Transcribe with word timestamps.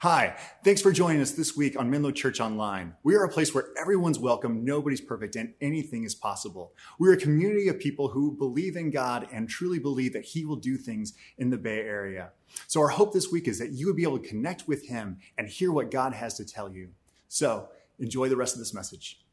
Hi, 0.00 0.36
thanks 0.62 0.82
for 0.82 0.92
joining 0.92 1.22
us 1.22 1.30
this 1.30 1.56
week 1.56 1.74
on 1.80 1.88
Menlo 1.88 2.10
Church 2.10 2.38
Online. 2.38 2.92
We 3.02 3.14
are 3.14 3.24
a 3.24 3.30
place 3.30 3.54
where 3.54 3.68
everyone's 3.80 4.18
welcome, 4.18 4.62
nobody's 4.62 5.00
perfect, 5.00 5.36
and 5.36 5.54
anything 5.58 6.04
is 6.04 6.14
possible. 6.14 6.74
We're 6.98 7.14
a 7.14 7.16
community 7.16 7.68
of 7.68 7.80
people 7.80 8.08
who 8.08 8.36
believe 8.36 8.76
in 8.76 8.90
God 8.90 9.26
and 9.32 9.48
truly 9.48 9.78
believe 9.78 10.12
that 10.12 10.26
He 10.26 10.44
will 10.44 10.56
do 10.56 10.76
things 10.76 11.14
in 11.38 11.48
the 11.48 11.56
Bay 11.56 11.80
Area. 11.80 12.32
So, 12.66 12.82
our 12.82 12.88
hope 12.88 13.14
this 13.14 13.32
week 13.32 13.48
is 13.48 13.58
that 13.58 13.72
you 13.72 13.86
would 13.86 13.96
be 13.96 14.02
able 14.02 14.18
to 14.18 14.28
connect 14.28 14.68
with 14.68 14.86
Him 14.86 15.16
and 15.38 15.48
hear 15.48 15.72
what 15.72 15.90
God 15.90 16.12
has 16.12 16.34
to 16.34 16.44
tell 16.44 16.70
you. 16.70 16.90
So, 17.28 17.70
enjoy 17.98 18.28
the 18.28 18.36
rest 18.36 18.54
of 18.54 18.58
this 18.58 18.74
message. 18.74 19.25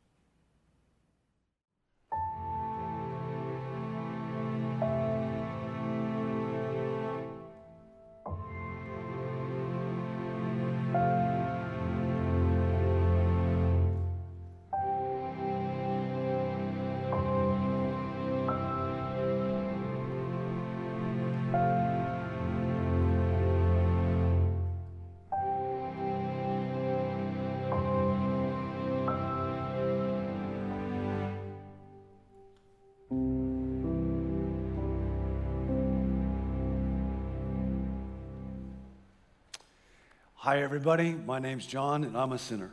Hi, 40.53 40.61
everybody. 40.61 41.13
My 41.13 41.39
name's 41.39 41.65
John, 41.65 42.03
and 42.03 42.15
I'm 42.15 42.31
a 42.31 42.37
sinner. 42.37 42.69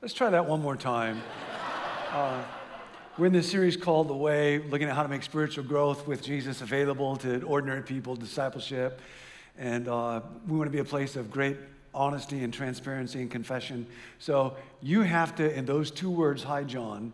Let's 0.00 0.14
try 0.14 0.30
that 0.30 0.46
one 0.46 0.62
more 0.62 0.76
time. 0.76 1.20
Uh, 2.10 2.42
we're 3.18 3.26
in 3.26 3.34
this 3.34 3.50
series 3.50 3.76
called 3.76 4.08
The 4.08 4.14
Way, 4.14 4.60
looking 4.60 4.88
at 4.88 4.96
how 4.96 5.02
to 5.02 5.10
make 5.10 5.24
spiritual 5.24 5.64
growth 5.64 6.06
with 6.06 6.22
Jesus 6.22 6.62
available 6.62 7.16
to 7.16 7.42
ordinary 7.42 7.82
people, 7.82 8.16
discipleship. 8.16 9.02
And 9.58 9.88
uh, 9.88 10.22
we 10.48 10.56
want 10.56 10.68
to 10.68 10.72
be 10.72 10.78
a 10.78 10.86
place 10.86 11.16
of 11.16 11.30
great 11.30 11.58
honesty 11.92 12.42
and 12.42 12.50
transparency 12.50 13.20
and 13.20 13.30
confession. 13.30 13.86
So 14.18 14.56
you 14.80 15.02
have 15.02 15.36
to, 15.36 15.54
in 15.54 15.66
those 15.66 15.90
two 15.90 16.10
words, 16.10 16.42
hi, 16.42 16.64
John, 16.64 17.12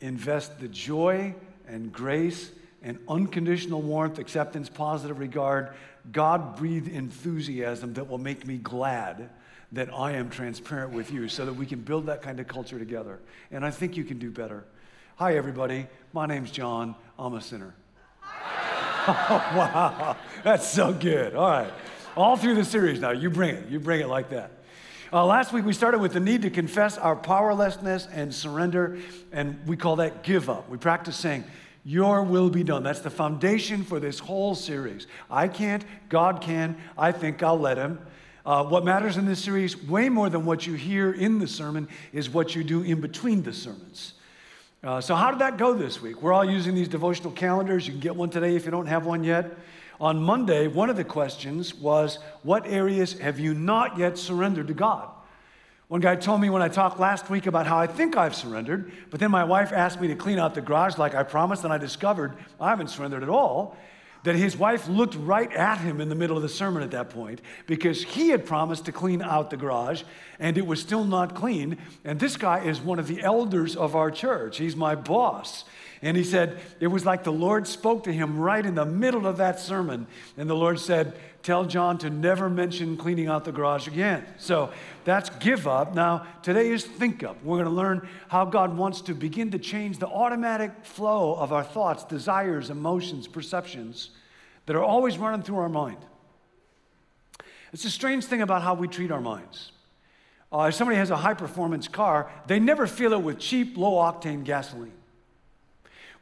invest 0.00 0.60
the 0.60 0.68
joy 0.68 1.34
and 1.66 1.92
grace 1.92 2.52
and 2.84 3.00
unconditional 3.08 3.82
warmth, 3.82 4.20
acceptance, 4.20 4.68
positive 4.68 5.18
regard 5.18 5.74
God 6.10 6.56
breathed 6.56 6.88
enthusiasm 6.88 7.94
that 7.94 8.08
will 8.08 8.18
make 8.18 8.46
me 8.46 8.56
glad 8.56 9.30
that 9.72 9.92
I 9.94 10.12
am 10.12 10.28
transparent 10.28 10.92
with 10.92 11.10
you 11.12 11.28
so 11.28 11.46
that 11.46 11.54
we 11.54 11.64
can 11.64 11.80
build 11.80 12.06
that 12.06 12.22
kind 12.22 12.40
of 12.40 12.48
culture 12.48 12.78
together. 12.78 13.20
And 13.50 13.64
I 13.64 13.70
think 13.70 13.96
you 13.96 14.04
can 14.04 14.18
do 14.18 14.30
better. 14.30 14.64
Hi, 15.16 15.36
everybody. 15.36 15.86
My 16.12 16.26
name's 16.26 16.50
John. 16.50 16.94
I'm 17.18 17.34
a 17.34 17.40
sinner. 17.40 17.74
oh, 18.24 19.52
wow. 19.56 20.16
That's 20.42 20.66
so 20.66 20.92
good. 20.92 21.34
All 21.34 21.48
right. 21.48 21.72
All 22.16 22.36
through 22.36 22.56
the 22.56 22.64
series 22.64 23.00
now. 23.00 23.12
You 23.12 23.30
bring 23.30 23.54
it. 23.54 23.68
You 23.68 23.80
bring 23.80 24.00
it 24.00 24.08
like 24.08 24.30
that. 24.30 24.50
Uh, 25.12 25.24
last 25.26 25.52
week 25.52 25.64
we 25.64 25.74
started 25.74 26.00
with 26.00 26.14
the 26.14 26.20
need 26.20 26.42
to 26.42 26.50
confess 26.50 26.96
our 26.96 27.14
powerlessness 27.14 28.08
and 28.12 28.34
surrender, 28.34 28.98
and 29.30 29.58
we 29.66 29.76
call 29.76 29.96
that 29.96 30.22
give 30.22 30.48
up. 30.48 30.70
We 30.70 30.78
practice 30.78 31.16
saying, 31.16 31.44
your 31.84 32.22
will 32.22 32.50
be 32.50 32.62
done. 32.62 32.82
That's 32.82 33.00
the 33.00 33.10
foundation 33.10 33.82
for 33.84 33.98
this 33.98 34.18
whole 34.18 34.54
series. 34.54 35.06
I 35.30 35.48
can't, 35.48 35.84
God 36.08 36.40
can. 36.40 36.76
I 36.96 37.12
think 37.12 37.42
I'll 37.42 37.58
let 37.58 37.76
Him. 37.76 37.98
Uh, 38.44 38.64
what 38.64 38.84
matters 38.84 39.16
in 39.16 39.26
this 39.26 39.42
series, 39.42 39.80
way 39.86 40.08
more 40.08 40.28
than 40.28 40.44
what 40.44 40.66
you 40.66 40.74
hear 40.74 41.12
in 41.12 41.38
the 41.38 41.46
sermon, 41.46 41.88
is 42.12 42.28
what 42.28 42.54
you 42.54 42.64
do 42.64 42.82
in 42.82 43.00
between 43.00 43.42
the 43.42 43.52
sermons. 43.52 44.14
Uh, 44.82 45.00
so, 45.00 45.14
how 45.14 45.30
did 45.30 45.40
that 45.40 45.58
go 45.58 45.74
this 45.74 46.02
week? 46.02 46.22
We're 46.22 46.32
all 46.32 46.44
using 46.44 46.74
these 46.74 46.88
devotional 46.88 47.30
calendars. 47.32 47.86
You 47.86 47.92
can 47.92 48.00
get 48.00 48.16
one 48.16 48.30
today 48.30 48.56
if 48.56 48.64
you 48.64 48.72
don't 48.72 48.86
have 48.86 49.06
one 49.06 49.22
yet. 49.22 49.56
On 50.00 50.20
Monday, 50.20 50.66
one 50.66 50.90
of 50.90 50.96
the 50.96 51.04
questions 51.04 51.72
was 51.74 52.18
What 52.42 52.66
areas 52.66 53.18
have 53.20 53.38
you 53.38 53.54
not 53.54 53.96
yet 53.96 54.18
surrendered 54.18 54.66
to 54.68 54.74
God? 54.74 55.08
One 55.92 56.00
guy 56.00 56.16
told 56.16 56.40
me 56.40 56.48
when 56.48 56.62
I 56.62 56.68
talked 56.68 56.98
last 56.98 57.28
week 57.28 57.44
about 57.44 57.66
how 57.66 57.78
I 57.78 57.86
think 57.86 58.16
I've 58.16 58.34
surrendered, 58.34 58.90
but 59.10 59.20
then 59.20 59.30
my 59.30 59.44
wife 59.44 59.74
asked 59.74 60.00
me 60.00 60.08
to 60.08 60.14
clean 60.14 60.38
out 60.38 60.54
the 60.54 60.62
garage 60.62 60.96
like 60.96 61.14
I 61.14 61.22
promised, 61.22 61.64
and 61.64 61.72
I 61.72 61.76
discovered 61.76 62.32
I 62.58 62.70
haven't 62.70 62.88
surrendered 62.88 63.22
at 63.22 63.28
all. 63.28 63.76
That 64.22 64.34
his 64.34 64.56
wife 64.56 64.88
looked 64.88 65.16
right 65.16 65.52
at 65.52 65.76
him 65.80 66.00
in 66.00 66.08
the 66.08 66.14
middle 66.14 66.34
of 66.34 66.42
the 66.42 66.48
sermon 66.48 66.82
at 66.82 66.92
that 66.92 67.10
point 67.10 67.42
because 67.66 68.02
he 68.02 68.30
had 68.30 68.46
promised 68.46 68.86
to 68.86 68.92
clean 68.92 69.20
out 69.20 69.50
the 69.50 69.58
garage 69.58 70.04
and 70.38 70.56
it 70.56 70.66
was 70.66 70.80
still 70.80 71.04
not 71.04 71.34
clean. 71.34 71.76
And 72.06 72.18
this 72.18 72.38
guy 72.38 72.64
is 72.64 72.80
one 72.80 72.98
of 72.98 73.06
the 73.06 73.20
elders 73.20 73.76
of 73.76 73.94
our 73.94 74.10
church, 74.10 74.56
he's 74.56 74.76
my 74.76 74.94
boss. 74.94 75.66
And 76.04 76.16
he 76.16 76.24
said, 76.24 76.58
it 76.80 76.88
was 76.88 77.06
like 77.06 77.22
the 77.22 77.32
Lord 77.32 77.68
spoke 77.68 78.04
to 78.04 78.12
him 78.12 78.36
right 78.36 78.64
in 78.66 78.74
the 78.74 78.84
middle 78.84 79.24
of 79.24 79.36
that 79.36 79.60
sermon. 79.60 80.08
And 80.36 80.50
the 80.50 80.56
Lord 80.56 80.80
said, 80.80 81.14
Tell 81.42 81.64
John 81.64 81.98
to 81.98 82.10
never 82.10 82.48
mention 82.48 82.96
cleaning 82.96 83.26
out 83.26 83.44
the 83.44 83.50
garage 83.50 83.88
again. 83.88 84.24
So 84.38 84.72
that's 85.04 85.28
give 85.28 85.66
up. 85.66 85.92
Now, 85.92 86.24
today 86.42 86.70
is 86.70 86.84
think 86.84 87.24
up. 87.24 87.42
We're 87.42 87.56
going 87.56 87.68
to 87.68 87.74
learn 87.74 88.08
how 88.28 88.44
God 88.44 88.76
wants 88.76 89.00
to 89.02 89.14
begin 89.14 89.50
to 89.50 89.58
change 89.58 89.98
the 89.98 90.06
automatic 90.06 90.70
flow 90.84 91.34
of 91.34 91.52
our 91.52 91.64
thoughts, 91.64 92.04
desires, 92.04 92.70
emotions, 92.70 93.26
perceptions 93.26 94.10
that 94.66 94.76
are 94.76 94.84
always 94.84 95.18
running 95.18 95.42
through 95.42 95.58
our 95.58 95.68
mind. 95.68 95.98
It's 97.72 97.84
a 97.84 97.90
strange 97.90 98.24
thing 98.24 98.42
about 98.42 98.62
how 98.62 98.74
we 98.74 98.86
treat 98.86 99.10
our 99.10 99.20
minds. 99.20 99.72
Uh, 100.52 100.66
if 100.68 100.74
somebody 100.74 100.98
has 100.98 101.10
a 101.10 101.16
high 101.16 101.34
performance 101.34 101.88
car, 101.88 102.30
they 102.46 102.60
never 102.60 102.86
fill 102.86 103.14
it 103.14 103.22
with 103.22 103.40
cheap, 103.40 103.76
low 103.76 103.94
octane 103.94 104.44
gasoline. 104.44 104.92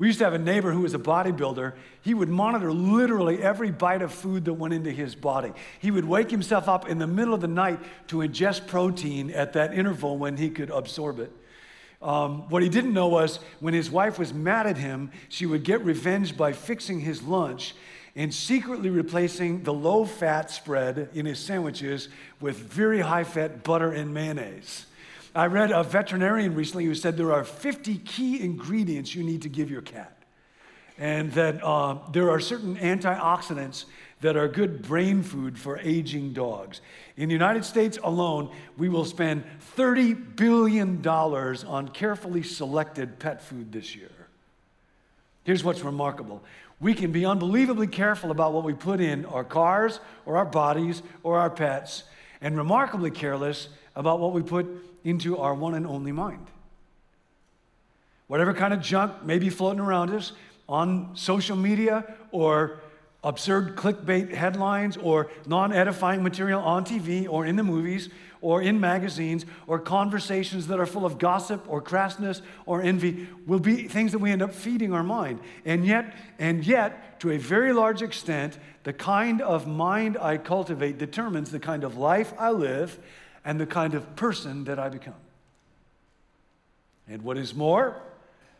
We 0.01 0.07
used 0.07 0.19
to 0.21 0.25
have 0.25 0.33
a 0.33 0.39
neighbor 0.39 0.73
who 0.73 0.81
was 0.81 0.95
a 0.95 0.99
bodybuilder. 0.99 1.75
He 2.01 2.15
would 2.15 2.31
monitor 2.31 2.73
literally 2.73 3.43
every 3.43 3.71
bite 3.71 4.01
of 4.01 4.11
food 4.11 4.47
that 4.47 4.55
went 4.55 4.73
into 4.73 4.91
his 4.91 5.15
body. 5.15 5.53
He 5.79 5.91
would 5.91 6.07
wake 6.07 6.31
himself 6.31 6.71
up 6.71 6.89
in 6.89 6.99
the 6.99 7.07
middle 7.07 7.35
of 7.35 7.43
the 7.43 7.49
night 7.49 7.79
to 8.09 8.17
ingest 8.17 8.67
protein 8.67 9.31
at 9.31 9.53
that 9.53 9.75
interval 9.75 10.17
when 10.17 10.39
he 10.39 10.49
could 10.49 10.71
absorb 10.71 11.21
it. 11.21 11.31
Um, 12.01 12.49
what 12.49 12.63
he 12.63 12.71
didn't 12.71 12.95
know 12.95 13.09
was 13.09 13.41
when 13.61 13.75
his 13.75 13.91
wife 13.91 14.19
was 14.19 14.33
mad 14.33 14.67
at 14.67 14.79
him, 14.79 15.11
she 15.29 15.45
would 15.45 15.65
get 15.65 15.85
revenge 15.85 16.35
by 16.35 16.55
fixing 16.55 17.01
his 17.01 17.23
lunch 17.23 17.75
and 18.17 18.33
secretly 18.33 18.89
replacing 18.89 19.65
the 19.65 19.75
low 19.75 20.07
fat 20.07 20.51
spread 20.51 21.11
in 21.13 21.27
his 21.27 21.39
sandwiches 21.39 22.09
with 22.41 22.57
very 22.57 23.01
high 23.01 23.25
fat 23.25 23.63
butter 23.63 23.93
and 23.93 24.15
mayonnaise. 24.15 24.87
I 25.35 25.47
read 25.47 25.71
a 25.71 25.85
veterinarian 25.85 26.55
recently 26.55 26.85
who 26.87 26.95
said 26.95 27.17
there 27.17 27.33
are 27.33 27.45
50 27.45 27.99
key 27.99 28.41
ingredients 28.41 29.15
you 29.15 29.23
need 29.23 29.43
to 29.43 29.49
give 29.49 29.71
your 29.71 29.83
cat. 29.83 30.17
And 30.99 31.33
that 31.33 31.65
uh, 31.65 31.99
there 32.13 32.31
are 32.31 32.41
certain 32.41 32.77
antioxidants 32.77 33.85
that 34.21 34.37
are 34.37 34.49
good 34.49 34.83
brain 34.83 35.23
food 35.23 35.59
for 35.59 35.79
aging 35.79 36.33
dogs. 36.33 36.81
In 37.17 37.29
the 37.29 37.33
United 37.33 37.65
States 37.65 37.99
alone, 38.03 38.51
we 38.77 38.89
will 38.89 39.07
spend 39.07 39.45
$30 39.77 40.37
billion 40.37 41.07
on 41.07 41.89
carefully 41.89 42.43
selected 42.43 43.19
pet 43.19 43.41
food 43.41 43.73
this 43.73 43.97
year. 43.97 44.11
Here's 45.45 45.65
what's 45.65 45.81
remarkable 45.81 46.43
we 46.81 46.95
can 46.95 47.13
be 47.13 47.27
unbelievably 47.27 47.89
careful 47.89 48.31
about 48.31 48.55
what 48.55 48.65
we 48.65 48.73
put 48.73 49.01
in 49.01 49.27
our 49.27 49.45
cars 49.45 50.01
or 50.25 50.39
our 50.39 50.47
bodies 50.47 51.03
or 51.23 51.39
our 51.39 51.51
pets, 51.51 52.05
and 52.41 52.57
remarkably 52.57 53.11
careless 53.11 53.69
about 54.01 54.19
what 54.19 54.33
we 54.33 54.43
put 54.43 54.67
into 55.05 55.37
our 55.37 55.55
one 55.55 55.75
and 55.75 55.87
only 55.87 56.11
mind. 56.11 56.47
Whatever 58.29 58.55
kind 58.55 58.73
of 58.73 58.81
junk 58.81 59.23
may 59.25 59.39
be 59.39 59.51
floating 59.51 59.79
around 59.79 60.09
us 60.09 60.33
on 60.67 61.11
social 61.15 61.55
media 61.55 62.17
or 62.33 62.81
absurd 63.23 63.77
clickbait 63.77 64.33
headlines 64.33 64.97
or 64.97 65.31
non 65.47 65.71
edifying 65.71 66.23
material 66.23 66.63
on 66.63 66.87
TV 66.87 67.29
or 67.29 67.45
in 67.45 67.57
the 67.57 67.63
movies 67.63 68.09
or 68.41 68.63
in 68.63 68.81
magazines 68.81 69.45
or 69.67 69.79
conversations 69.79 70.69
that 70.69 70.81
are 70.81 70.87
full 70.87 71.05
of 71.05 71.19
gossip 71.19 71.63
or 71.69 71.83
crassness 71.83 72.41
or 72.65 72.81
envy 72.81 73.29
will 73.47 73.61
be 73.61 73.87
things 73.87 74.13
that 74.13 74.19
we 74.19 74.31
end 74.31 74.41
up 74.41 74.55
feeding 74.55 74.95
our 74.95 75.03
mind. 75.03 75.41
And 75.67 75.85
yet, 75.85 76.15
and 76.39 76.67
yet, 76.67 77.21
to 77.21 77.33
a 77.33 77.37
very 77.37 77.75
large 77.75 78.01
extent, 78.01 78.57
the 78.85 78.95
kind 78.95 79.43
of 79.43 79.67
mind 79.67 80.17
I 80.17 80.39
cultivate 80.39 80.97
determines 80.97 81.51
the 81.51 81.61
kind 81.61 81.85
of 81.85 81.99
life 81.99 82.33
I 82.39 82.51
live 82.53 82.99
and 83.45 83.61
the 83.61 83.67
kind 83.67 83.95
of 83.95 84.17
person 84.17 84.65
that 84.65 84.79
I 84.79 84.89
become. 84.89 85.15
And 87.09 87.23
what 87.23 87.37
is 87.37 87.55
more, 87.55 88.01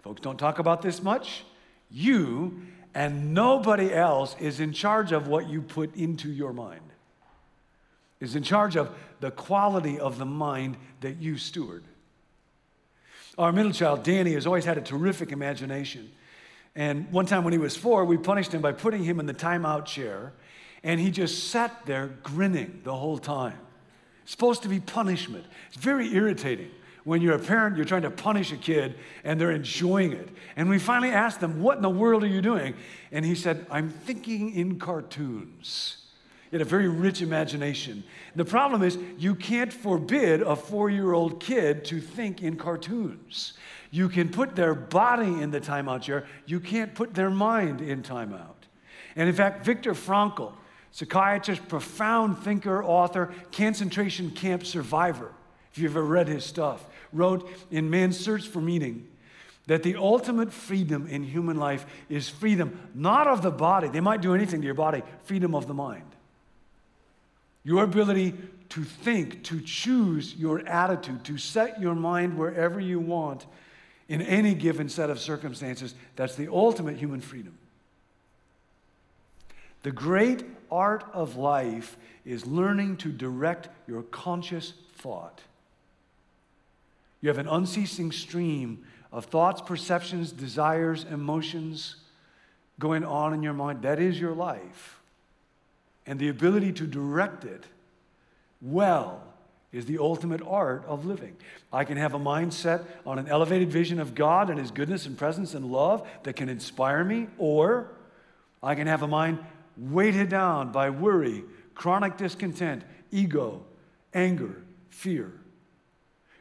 folks 0.03 0.21
don't 0.21 0.39
talk 0.39 0.59
about 0.59 0.83
this 0.83 1.03
much, 1.03 1.45
you 1.91 2.63
and 2.95 3.35
nobody 3.35 3.93
else 3.93 4.35
is 4.41 4.59
in 4.59 4.73
charge 4.73 5.13
of 5.13 5.29
what 5.29 5.49
you 5.49 5.63
put 5.63 5.95
into 5.95 6.31
your 6.31 6.53
mind, 6.53 6.81
is 8.19 8.35
in 8.35 8.43
charge 8.43 8.77
of 8.77 8.91
the 9.21 9.31
quality 9.31 9.99
of 9.99 10.19
the 10.19 10.27
mind 10.27 10.77
that 11.01 11.19
you 11.19 11.37
steward. 11.37 11.85
Our 13.39 13.53
middle 13.53 13.73
child, 13.73 14.03
Danny, 14.03 14.33
has 14.33 14.47
always 14.47 14.65
had 14.65 14.77
a 14.77 14.83
terrific 14.83 15.31
imagination. 15.31 16.11
And 16.75 17.11
one 17.13 17.27
time 17.27 17.45
when 17.45 17.53
he 17.53 17.59
was 17.59 17.77
four, 17.77 18.05
we 18.05 18.17
punished 18.17 18.53
him 18.53 18.61
by 18.61 18.73
putting 18.73 19.05
him 19.05 19.21
in 19.21 19.27
the 19.27 19.35
timeout 19.35 19.87
chair 19.87 20.33
And 20.83 20.99
he 20.99 21.11
just 21.11 21.51
sat 21.51 21.85
there 21.85 22.09
grinning 22.23 22.81
the 22.85 22.95
whole 22.95 23.19
time. 23.19 23.59
It's 24.23 24.31
supposed 24.31 24.63
to 24.63 24.69
be 24.69 24.81
punishment. 24.81 25.45
It's 25.69 25.77
very 25.77 26.15
irritating 26.15 26.71
when 27.05 27.23
you're 27.23 27.35
a 27.35 27.39
parent, 27.39 27.77
you're 27.77 27.87
trying 27.87 28.03
to 28.03 28.11
punish 28.11 28.53
a 28.53 28.57
kid 28.57 28.95
and 29.25 29.41
they're 29.41 29.51
enjoying 29.51 30.13
it. 30.13 30.29
And 30.57 30.69
we 30.69 30.79
finally 30.79 31.11
asked 31.11 31.41
them, 31.41 31.63
What 31.63 31.77
in 31.77 31.83
the 31.83 31.91
world 31.91 32.23
are 32.23 32.29
you 32.29 32.43
doing? 32.43 32.75
And 33.11 33.25
he 33.25 33.35
said, 33.35 33.67
I'm 33.71 33.91
thinking 33.91 34.55
in 34.55 34.79
cartoons. 34.79 35.97
He 36.51 36.57
had 36.57 36.63
a 36.63 36.69
very 36.69 36.89
rich 36.89 37.23
imagination. 37.23 38.03
The 38.35 38.45
problem 38.45 38.83
is, 38.83 38.99
you 39.17 39.37
can't 39.37 39.73
forbid 39.73 40.43
a 40.43 40.57
four 40.57 40.91
year 40.91 41.13
old 41.13 41.41
kid 41.41 41.85
to 41.87 42.01
think 42.01 42.43
in 42.43 42.57
cartoons. 42.57 43.55
You 43.93 44.09
can 44.09 44.29
put 44.29 44.57
their 44.57 44.75
body 44.75 45.41
in 45.43 45.51
the 45.51 45.61
timeout 45.61 46.03
chair, 46.03 46.27
you 46.47 46.61
can't 46.61 46.95
put 46.95 47.15
their 47.15 47.31
mind 47.31 47.81
in 47.81 48.03
timeout. 48.03 48.55
And 49.17 49.29
in 49.29 49.35
fact, 49.35 49.65
Viktor 49.65 49.95
Frankl, 49.95 50.53
psychiatrist, 50.93 51.69
profound 51.69 52.39
thinker, 52.39 52.83
author, 52.83 53.33
concentration 53.53 54.31
camp 54.31 54.67
survivor, 54.67 55.33
if 55.73 55.79
you've 55.79 55.93
ever 55.93 56.05
read 56.05 56.29
his 56.29 56.45
stuff, 56.45 56.85
wrote 57.13 57.49
in 57.71 57.91
Man's 57.91 58.19
Search 58.19 58.47
for 58.47 58.61
Meaning 58.61 59.07
that 59.67 59.83
the 59.83 59.97
ultimate 59.97 60.53
freedom 60.53 61.07
in 61.07 61.23
human 61.23 61.57
life 61.57 61.87
is 62.09 62.29
freedom 62.29 62.91
not 62.95 63.27
of 63.29 63.43
the 63.43 63.51
body, 63.51 63.89
they 63.89 64.01
might 64.01 64.21
do 64.21 64.35
anything 64.35 64.61
to 64.61 64.67
your 64.67 64.75
body, 64.75 65.03
freedom 65.25 65.55
of 65.55 65.67
the 65.69 65.75
mind. 65.75 66.05
Your 67.63 67.85
ability 67.85 68.35
to 68.71 68.85
think, 68.85 69.45
to 69.45 69.61
choose 69.61 70.35
your 70.37 70.67
attitude, 70.67 71.25
to 71.25 71.39
set 71.39 71.81
your 71.81 71.95
mind 71.95 72.39
wherever 72.39 72.81
you 72.81 72.99
want 72.99 73.47
in 74.09 74.23
any 74.23 74.55
given 74.55 74.89
set 74.89 75.11
of 75.11 75.21
circumstances, 75.21 75.95
that's 76.17 76.35
the 76.35 76.49
ultimate 76.49 76.97
human 76.97 77.21
freedom. 77.21 77.57
The 79.83 79.93
great 79.93 80.43
art 80.71 81.05
of 81.13 81.37
life 81.37 81.97
is 82.25 82.47
learning 82.47 82.97
to 82.99 83.11
direct 83.11 83.69
your 83.87 84.03
conscious 84.03 84.75
thought. 84.97 85.41
You 87.21 87.29
have 87.29 87.39
an 87.39 87.49
unceasing 87.49 88.13
stream 88.13 88.85
of 89.13 89.27
thoughts, 89.27 89.61
perceptions, 89.61 90.33
desires, 90.33 91.05
emotions 91.11 91.97
going 92.79 93.05
on 93.05 93.35
in 93.35 93.43
your 93.43 93.53
mind. 93.53 93.83
That 93.83 93.99
is 93.99 94.21
your 94.21 94.33
life. 94.33 95.01
And 96.07 96.19
the 96.19 96.29
ability 96.29 96.73
to 96.75 96.87
direct 96.87 97.45
it 97.45 97.65
well 98.63 99.23
is 99.73 99.87
the 99.87 99.99
ultimate 99.99 100.43
art 100.47 100.85
of 100.87 101.05
living. 101.05 101.37
I 101.73 101.85
can 101.85 101.97
have 101.97 102.15
a 102.15 102.19
mindset 102.19 102.85
on 103.07 103.19
an 103.19 103.29
elevated 103.29 103.71
vision 103.71 104.01
of 104.01 104.15
God 104.15 104.51
and 104.51 104.59
His 104.59 104.71
goodness 104.71 105.07
and 105.07 105.17
presence 105.17 105.55
and 105.55 105.67
love 105.67 106.09
that 106.25 106.35
can 106.35 106.49
inspire 106.49 107.05
me, 107.05 107.29
or 107.39 107.89
I 108.63 108.75
can 108.75 108.87
have 108.87 109.03
a 109.03 109.07
mind 109.07 109.39
weighted 109.77 110.29
down 110.29 110.73
by 110.73 110.91
worry, 110.91 111.45
chronic 111.75 112.17
discontent, 112.17 112.83
ego, 113.11 113.65
anger, 114.13 114.63
fear. 114.89 115.33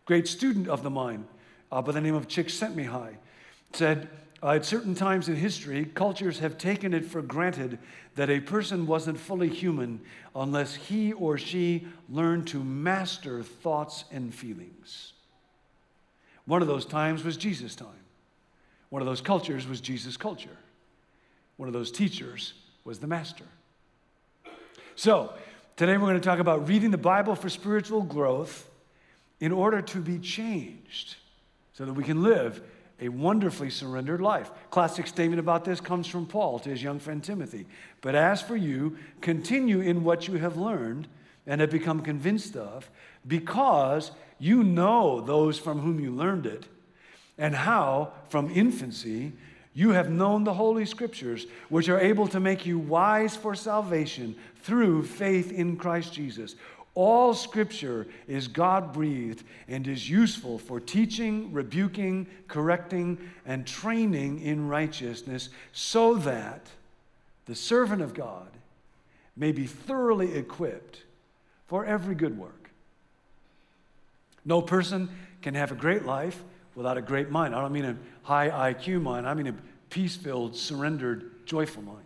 Great 0.05 0.27
student 0.27 0.67
of 0.67 0.83
the 0.83 0.89
mind 0.89 1.25
uh, 1.71 1.81
by 1.81 1.91
the 1.91 2.01
name 2.01 2.15
of 2.15 2.27
Csikszentmihalyi 2.27 3.15
said, 3.73 4.09
uh, 4.41 4.51
at 4.51 4.65
certain 4.65 4.95
times 4.95 5.27
in 5.27 5.35
history, 5.35 5.85
cultures 5.93 6.39
have 6.39 6.57
taken 6.57 6.93
it 6.93 7.05
for 7.05 7.21
granted 7.21 7.77
that 8.15 8.29
a 8.29 8.39
person 8.39 8.87
wasn't 8.87 9.19
fully 9.19 9.49
human 9.49 9.99
unless 10.35 10.75
he 10.75 11.11
or 11.13 11.37
she 11.37 11.85
learned 12.09 12.47
to 12.47 12.63
master 12.63 13.43
thoughts 13.43 14.05
and 14.11 14.33
feelings. 14.33 15.13
One 16.45 16.61
of 16.61 16.67
those 16.67 16.85
times 16.85 17.23
was 17.23 17.37
Jesus' 17.37 17.75
time. 17.75 17.87
One 18.89 19.01
of 19.01 19.05
those 19.05 19.21
cultures 19.21 19.67
was 19.67 19.81
Jesus' 19.81 20.17
culture. 20.17 20.57
One 21.57 21.67
of 21.67 21.73
those 21.73 21.91
teachers 21.91 22.53
was 22.89 22.97
the 22.97 23.05
master. 23.05 23.45
So, 24.95 25.31
today 25.75 25.95
we're 25.95 26.07
going 26.07 26.15
to 26.15 26.19
talk 26.19 26.39
about 26.39 26.67
reading 26.67 26.89
the 26.89 26.97
Bible 26.97 27.35
for 27.35 27.47
spiritual 27.47 28.01
growth 28.01 28.67
in 29.39 29.51
order 29.51 29.79
to 29.79 29.99
be 29.99 30.17
changed 30.17 31.15
so 31.73 31.85
that 31.85 31.93
we 31.93 32.03
can 32.03 32.23
live 32.23 32.63
a 32.99 33.09
wonderfully 33.09 33.69
surrendered 33.69 34.21
life. 34.21 34.49
Classic 34.71 35.05
statement 35.05 35.39
about 35.39 35.65
this 35.65 35.79
comes 35.79 36.07
from 36.07 36.25
Paul 36.25 36.57
to 36.57 36.69
his 36.71 36.81
young 36.81 36.97
friend 36.97 37.23
Timothy. 37.23 37.67
But 38.01 38.15
as 38.15 38.41
for 38.41 38.55
you, 38.55 38.97
continue 39.21 39.81
in 39.81 40.03
what 40.03 40.27
you 40.27 40.39
have 40.39 40.57
learned 40.57 41.07
and 41.45 41.61
have 41.61 41.69
become 41.69 42.01
convinced 42.01 42.55
of, 42.55 42.89
because 43.27 44.09
you 44.39 44.63
know 44.63 45.21
those 45.21 45.59
from 45.59 45.81
whom 45.81 45.99
you 45.99 46.09
learned 46.09 46.47
it, 46.47 46.65
and 47.37 47.53
how 47.53 48.13
from 48.29 48.49
infancy 48.49 49.33
you 49.79 49.91
have 49.91 50.09
known 50.09 50.43
the 50.43 50.53
Holy 50.53 50.85
Scriptures, 50.85 51.47
which 51.69 51.87
are 51.87 52.01
able 52.01 52.27
to 52.27 52.41
make 52.41 52.65
you 52.65 52.77
wise 52.77 53.37
for 53.37 53.55
salvation 53.55 54.35
through 54.61 55.03
faith 55.03 55.53
in 55.53 55.77
Christ 55.77 56.11
Jesus. 56.11 56.55
All 56.95 57.33
scripture 57.33 58.05
is 58.27 58.49
God 58.49 58.91
breathed 58.91 59.45
and 59.69 59.87
is 59.87 60.09
useful 60.09 60.57
for 60.57 60.81
teaching, 60.81 61.53
rebuking, 61.53 62.27
correcting, 62.49 63.19
and 63.45 63.65
training 63.65 64.41
in 64.41 64.67
righteousness, 64.67 65.47
so 65.71 66.15
that 66.15 66.67
the 67.45 67.55
servant 67.55 68.01
of 68.01 68.13
God 68.13 68.49
may 69.37 69.53
be 69.53 69.65
thoroughly 69.65 70.35
equipped 70.35 71.03
for 71.67 71.85
every 71.85 72.15
good 72.15 72.37
work. 72.37 72.69
No 74.43 74.61
person 74.61 75.07
can 75.41 75.53
have 75.53 75.71
a 75.71 75.75
great 75.75 76.05
life 76.05 76.43
without 76.75 76.97
a 76.97 77.01
great 77.01 77.29
mind. 77.29 77.55
I 77.55 77.61
don't 77.61 77.71
mean 77.71 77.85
a 77.85 77.97
high 78.23 78.73
IQ 78.73 79.01
mind, 79.01 79.25
I 79.25 79.33
mean 79.33 79.47
a 79.47 79.55
peace 79.89 80.15
filled, 80.15 80.55
surrendered, 80.55 81.45
joyful 81.45 81.83
mind. 81.83 82.05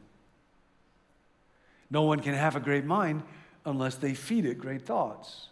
No 1.89 2.03
one 2.03 2.19
can 2.19 2.33
have 2.33 2.56
a 2.56 2.59
great 2.59 2.85
mind 2.85 3.24
unless 3.65 3.95
they 3.95 4.13
feed 4.13 4.45
it 4.45 4.59
great 4.59 4.85
thoughts. 4.85 5.47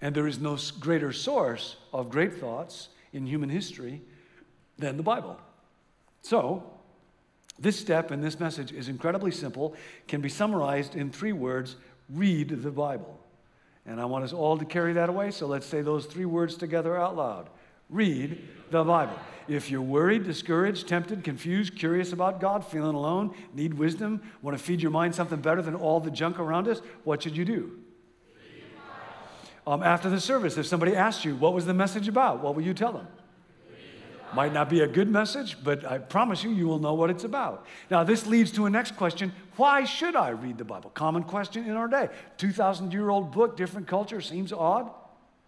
And 0.00 0.14
there 0.14 0.26
is 0.26 0.38
no 0.38 0.56
greater 0.78 1.12
source 1.12 1.76
of 1.92 2.10
great 2.10 2.34
thoughts 2.38 2.88
in 3.12 3.26
human 3.26 3.50
history 3.50 4.00
than 4.78 4.96
the 4.96 5.02
Bible. 5.02 5.38
So, 6.22 6.64
this 7.58 7.78
step 7.78 8.10
in 8.10 8.22
this 8.22 8.40
message 8.40 8.72
is 8.72 8.88
incredibly 8.88 9.30
simple, 9.30 9.74
can 10.08 10.22
be 10.22 10.30
summarized 10.30 10.96
in 10.96 11.10
three 11.10 11.32
words 11.32 11.76
read 12.08 12.62
the 12.62 12.70
Bible. 12.70 13.18
And 13.86 14.00
I 14.00 14.06
want 14.06 14.24
us 14.24 14.32
all 14.32 14.56
to 14.56 14.64
carry 14.64 14.94
that 14.94 15.08
away, 15.08 15.30
so 15.30 15.46
let's 15.46 15.66
say 15.66 15.82
those 15.82 16.06
three 16.06 16.24
words 16.24 16.56
together 16.56 16.96
out 16.96 17.16
loud. 17.16 17.50
Read 17.90 18.48
the 18.70 18.84
Bible. 18.84 19.18
If 19.48 19.68
you're 19.68 19.82
worried, 19.82 20.24
discouraged, 20.24 20.86
tempted, 20.86 21.24
confused, 21.24 21.74
curious 21.74 22.12
about 22.12 22.40
God, 22.40 22.64
feeling 22.64 22.94
alone, 22.94 23.34
need 23.52 23.74
wisdom, 23.74 24.22
want 24.42 24.56
to 24.56 24.62
feed 24.62 24.80
your 24.80 24.92
mind 24.92 25.14
something 25.14 25.40
better 25.40 25.60
than 25.60 25.74
all 25.74 25.98
the 25.98 26.10
junk 26.10 26.38
around 26.38 26.68
us, 26.68 26.80
what 27.02 27.22
should 27.22 27.36
you 27.36 27.44
do? 27.44 27.78
Um, 29.66 29.82
after 29.82 30.08
the 30.08 30.20
service, 30.20 30.56
if 30.56 30.66
somebody 30.66 30.94
asked 30.94 31.24
you, 31.24 31.34
what 31.34 31.52
was 31.52 31.66
the 31.66 31.74
message 31.74 32.06
about? 32.06 32.42
What 32.42 32.54
will 32.54 32.62
you 32.62 32.74
tell 32.74 32.92
them? 32.92 33.08
Might 34.32 34.52
not 34.52 34.70
be 34.70 34.80
a 34.80 34.86
good 34.86 35.08
message, 35.08 35.56
but 35.62 35.84
I 35.84 35.98
promise 35.98 36.44
you, 36.44 36.50
you 36.50 36.68
will 36.68 36.78
know 36.78 36.94
what 36.94 37.10
it's 37.10 37.24
about. 37.24 37.66
Now, 37.90 38.04
this 38.04 38.26
leads 38.26 38.52
to 38.52 38.66
a 38.66 38.70
next 38.70 38.96
question 38.96 39.32
Why 39.56 39.84
should 39.84 40.14
I 40.14 40.30
read 40.30 40.58
the 40.58 40.64
Bible? 40.64 40.90
Common 40.90 41.24
question 41.24 41.64
in 41.64 41.72
our 41.72 41.88
day. 41.88 42.08
2,000 42.36 42.92
year 42.92 43.10
old 43.10 43.32
book, 43.32 43.56
different 43.56 43.88
culture, 43.88 44.20
seems 44.20 44.52
odd. 44.52 44.90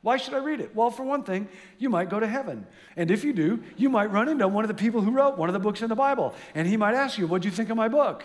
Why 0.02 0.16
should 0.16 0.34
I 0.34 0.38
read 0.38 0.60
it? 0.60 0.74
Well, 0.74 0.90
for 0.90 1.04
one 1.04 1.22
thing, 1.22 1.48
you 1.78 1.88
might 1.88 2.10
go 2.10 2.18
to 2.18 2.26
heaven. 2.26 2.66
And 2.96 3.10
if 3.10 3.22
you 3.22 3.32
do, 3.32 3.62
you 3.76 3.88
might 3.88 4.10
run 4.10 4.28
into 4.28 4.46
one 4.48 4.64
of 4.64 4.68
the 4.68 4.74
people 4.74 5.00
who 5.00 5.12
wrote 5.12 5.38
one 5.38 5.48
of 5.48 5.52
the 5.52 5.60
books 5.60 5.80
in 5.80 5.88
the 5.88 5.94
Bible. 5.94 6.34
And 6.54 6.66
he 6.66 6.76
might 6.76 6.94
ask 6.94 7.18
you, 7.18 7.26
What'd 7.28 7.44
you 7.44 7.52
think 7.52 7.70
of 7.70 7.76
my 7.76 7.88
book? 7.88 8.24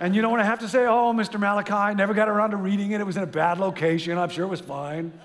and 0.00 0.14
you 0.14 0.20
don't 0.20 0.30
want 0.30 0.42
to 0.42 0.46
have 0.46 0.58
to 0.60 0.68
say, 0.68 0.84
Oh, 0.84 1.14
Mr. 1.14 1.40
Malachi, 1.40 1.94
never 1.94 2.12
got 2.12 2.28
around 2.28 2.50
to 2.50 2.58
reading 2.58 2.90
it. 2.90 3.00
It 3.00 3.04
was 3.04 3.16
in 3.16 3.22
a 3.22 3.26
bad 3.26 3.58
location. 3.58 4.18
I'm 4.18 4.28
sure 4.28 4.44
it 4.44 4.48
was 4.48 4.60
fine. 4.60 5.18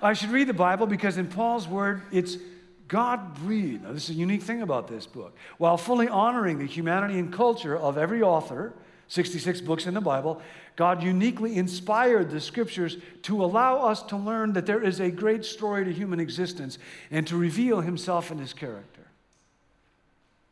I 0.00 0.14
should 0.14 0.30
read 0.30 0.46
the 0.48 0.54
Bible 0.54 0.86
because, 0.86 1.18
in 1.18 1.26
Paul's 1.26 1.68
word, 1.68 2.00
it's 2.10 2.38
God 2.86 3.34
breathed. 3.34 3.82
Now, 3.82 3.92
this 3.92 4.04
is 4.04 4.10
a 4.10 4.18
unique 4.18 4.42
thing 4.42 4.62
about 4.62 4.88
this 4.88 5.06
book. 5.06 5.36
While 5.58 5.76
fully 5.76 6.08
honoring 6.08 6.58
the 6.58 6.66
humanity 6.66 7.18
and 7.18 7.30
culture 7.30 7.76
of 7.76 7.98
every 7.98 8.22
author, 8.22 8.72
66 9.08 9.62
books 9.62 9.86
in 9.86 9.94
the 9.94 10.00
Bible, 10.00 10.40
God 10.76 11.02
uniquely 11.02 11.56
inspired 11.56 12.30
the 12.30 12.40
scriptures 12.40 12.98
to 13.22 13.42
allow 13.42 13.78
us 13.78 14.02
to 14.04 14.16
learn 14.16 14.52
that 14.52 14.66
there 14.66 14.82
is 14.82 15.00
a 15.00 15.10
great 15.10 15.44
story 15.44 15.84
to 15.84 15.92
human 15.92 16.20
existence 16.20 16.78
and 17.10 17.26
to 17.26 17.36
reveal 17.36 17.80
himself 17.80 18.30
and 18.30 18.38
his 18.38 18.52
character. 18.52 19.02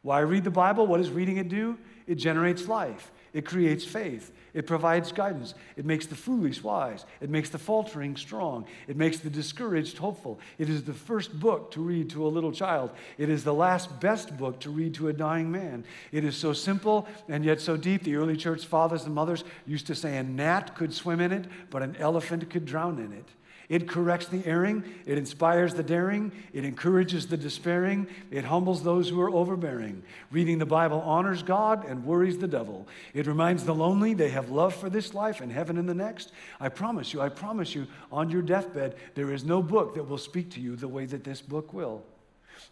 Why 0.02 0.20
read 0.20 0.44
the 0.44 0.50
Bible? 0.50 0.86
What 0.86 0.98
does 0.98 1.10
reading 1.10 1.36
it 1.36 1.48
do? 1.48 1.76
It 2.06 2.14
generates 2.14 2.66
life, 2.66 3.10
it 3.32 3.44
creates 3.44 3.84
faith, 3.84 4.32
it 4.56 4.66
provides 4.66 5.12
guidance. 5.12 5.52
It 5.76 5.84
makes 5.84 6.06
the 6.06 6.14
foolish 6.14 6.62
wise. 6.62 7.04
It 7.20 7.28
makes 7.28 7.50
the 7.50 7.58
faltering 7.58 8.16
strong. 8.16 8.64
It 8.88 8.96
makes 8.96 9.18
the 9.18 9.28
discouraged 9.28 9.98
hopeful. 9.98 10.40
It 10.56 10.70
is 10.70 10.82
the 10.82 10.94
first 10.94 11.38
book 11.38 11.70
to 11.72 11.82
read 11.82 12.08
to 12.10 12.26
a 12.26 12.28
little 12.28 12.52
child. 12.52 12.90
It 13.18 13.28
is 13.28 13.44
the 13.44 13.52
last 13.52 14.00
best 14.00 14.34
book 14.38 14.58
to 14.60 14.70
read 14.70 14.94
to 14.94 15.08
a 15.08 15.12
dying 15.12 15.52
man. 15.52 15.84
It 16.10 16.25
is 16.25 16.38
so 16.38 16.54
simple 16.54 17.06
and 17.28 17.44
yet 17.44 17.60
so 17.60 17.76
deep. 17.76 18.02
The 18.02 18.16
early 18.16 18.34
church 18.34 18.64
fathers 18.64 19.04
and 19.04 19.14
mothers 19.14 19.44
used 19.66 19.86
to 19.88 19.94
say 19.94 20.16
a 20.16 20.22
gnat 20.22 20.75
could 20.75 20.94
swim 20.94 21.20
in 21.20 21.32
it, 21.32 21.44
but 21.68 21.82
an 21.82 21.94
elephant 21.96 22.48
could 22.48 22.64
drown 22.64 22.98
in 22.98 23.12
it. 23.12 23.28
It 23.68 23.88
corrects 23.88 24.28
the 24.28 24.46
erring, 24.46 24.85
it 25.06 25.18
inspires 25.18 25.75
the 25.75 25.82
daring, 25.82 26.30
it 26.52 26.64
encourages 26.64 27.26
the 27.26 27.37
despairing, 27.37 28.06
it 28.30 28.44
humbles 28.44 28.82
those 28.82 29.08
who 29.08 29.20
are 29.20 29.30
overbearing. 29.30 30.04
Reading 30.30 30.58
the 30.58 30.66
Bible 30.66 31.00
honors 31.00 31.42
God 31.42 31.85
and 31.85 32.04
worries 32.04 32.38
the 32.38 32.46
devil. 32.46 32.87
It 33.12 33.26
reminds 33.26 33.64
the 33.64 33.75
lonely 33.75 34.14
they 34.14 34.30
have 34.30 34.50
love 34.50 34.75
for 34.75 34.88
this 34.88 35.14
life 35.14 35.40
and 35.40 35.50
heaven 35.50 35.78
in 35.78 35.87
the 35.87 35.94
next. 35.94 36.32
I 36.61 36.68
promise 36.68 37.12
you, 37.12 37.20
I 37.20 37.28
promise 37.28 37.75
you, 37.75 37.88
on 38.12 38.30
your 38.30 38.42
deathbed, 38.42 38.94
there 39.14 39.32
is 39.32 39.44
no 39.44 39.62
book 39.62 39.94
that 39.94 40.08
will 40.08 40.18
speak 40.18 40.50
to 40.52 40.61
you 40.61 40.76
the 40.76 40.88
way 40.88 41.04
that 41.06 41.25
this 41.25 41.42
book 41.42 41.73
will. 41.73 42.04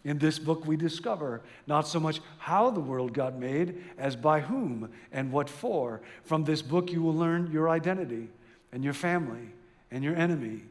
In 0.05 0.17
this 0.17 0.39
book, 0.39 0.65
we 0.65 0.77
discover 0.77 1.41
not 1.67 1.87
so 1.87 1.99
much 1.99 2.21
how 2.37 2.69
the 2.69 2.79
world 2.79 3.13
got 3.13 3.37
made 3.37 3.83
as 3.97 4.15
by 4.15 4.39
whom 4.39 4.91
and 5.11 5.31
what 5.31 5.49
for. 5.49 6.01
From 6.23 6.45
this 6.45 6.61
book, 6.61 6.91
you 6.91 7.01
will 7.01 7.13
learn 7.13 7.51
your 7.51 7.69
identity 7.69 8.29
and 8.71 8.83
your 8.83 8.93
family 8.93 9.49
and 9.91 10.03
your 10.03 10.15
enemy 10.15 10.63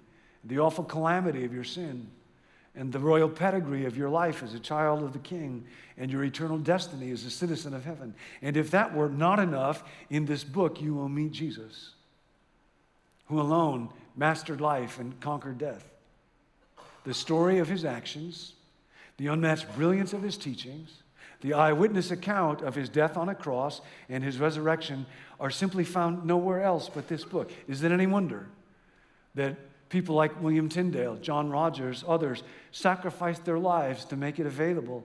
the 0.44 0.58
awful 0.58 0.84
calamity 0.84 1.44
of 1.44 1.54
your 1.54 1.64
sin, 1.64 2.08
and 2.76 2.92
the 2.92 2.98
royal 2.98 3.28
pedigree 3.28 3.86
of 3.86 3.96
your 3.96 4.08
life 4.08 4.42
as 4.42 4.52
a 4.54 4.58
child 4.58 5.02
of 5.02 5.12
the 5.12 5.18
king, 5.18 5.64
and 5.96 6.10
your 6.10 6.24
eternal 6.24 6.58
destiny 6.58 7.10
as 7.10 7.24
a 7.24 7.30
citizen 7.30 7.72
of 7.72 7.84
heaven. 7.84 8.14
And 8.42 8.56
if 8.56 8.70
that 8.72 8.94
were 8.94 9.08
not 9.08 9.38
enough, 9.38 9.84
in 10.10 10.26
this 10.26 10.44
book 10.44 10.80
you 10.80 10.94
will 10.94 11.08
meet 11.08 11.32
Jesus, 11.32 11.90
who 13.26 13.40
alone 13.40 13.90
mastered 14.16 14.60
life 14.60 14.98
and 14.98 15.18
conquered 15.20 15.58
death. 15.58 15.88
The 17.04 17.14
story 17.14 17.58
of 17.58 17.68
his 17.68 17.84
actions, 17.84 18.54
the 19.18 19.28
unmatched 19.28 19.74
brilliance 19.76 20.12
of 20.12 20.22
his 20.22 20.36
teachings, 20.36 21.02
the 21.40 21.54
eyewitness 21.54 22.10
account 22.10 22.62
of 22.62 22.74
his 22.74 22.88
death 22.88 23.16
on 23.16 23.28
a 23.28 23.34
cross 23.34 23.82
and 24.08 24.24
his 24.24 24.38
resurrection 24.38 25.04
are 25.38 25.50
simply 25.50 25.84
found 25.84 26.24
nowhere 26.24 26.62
else 26.62 26.88
but 26.88 27.06
this 27.06 27.24
book. 27.24 27.52
Is 27.68 27.82
it 27.82 27.92
any 27.92 28.06
wonder 28.06 28.46
that 29.34 29.56
People 29.88 30.14
like 30.14 30.40
William 30.42 30.68
Tyndale, 30.68 31.16
John 31.16 31.50
Rogers, 31.50 32.04
others 32.06 32.42
sacrificed 32.72 33.44
their 33.44 33.58
lives 33.58 34.04
to 34.06 34.16
make 34.16 34.38
it 34.38 34.46
available. 34.46 35.04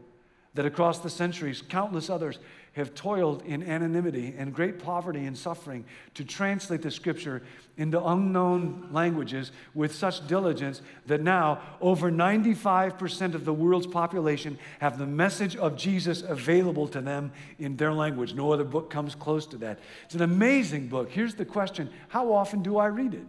That 0.55 0.65
across 0.65 1.00
the 1.00 1.12
centuries, 1.12 1.62
countless 1.62 2.09
others 2.09 2.39
have 2.74 2.95
toiled 2.95 3.43
in 3.45 3.63
anonymity 3.63 4.33
and 4.38 4.53
great 4.53 4.79
poverty 4.79 5.25
and 5.25 5.38
suffering 5.38 5.86
to 6.13 6.24
translate 6.24 6.81
the 6.81 6.91
scripture 6.91 7.41
into 7.77 8.03
unknown 8.03 8.89
languages 8.91 9.51
with 9.74 9.93
such 9.93 10.25
diligence 10.27 10.81
that 11.05 11.21
now 11.21 11.62
over 11.81 12.12
95% 12.12 13.33
of 13.33 13.45
the 13.45 13.53
world's 13.53 13.88
population 13.88 14.57
have 14.79 14.98
the 14.98 15.05
message 15.05 15.55
of 15.55 15.75
Jesus 15.75 16.21
available 16.21 16.88
to 16.88 17.01
them 17.01 17.31
in 17.57 17.75
their 17.77 17.93
language. 17.93 18.33
No 18.33 18.51
other 18.51 18.63
book 18.63 18.89
comes 18.89 19.15
close 19.15 19.45
to 19.48 19.57
that. 19.57 19.79
It's 20.05 20.15
an 20.15 20.21
amazing 20.21 20.88
book. 20.88 21.12
Here's 21.12 21.36
the 21.36 21.45
question 21.45 21.89
How 22.09 22.33
often 22.33 22.63
do 22.63 22.77
I 22.77 22.88
read 22.88 23.13
it? 23.13 23.27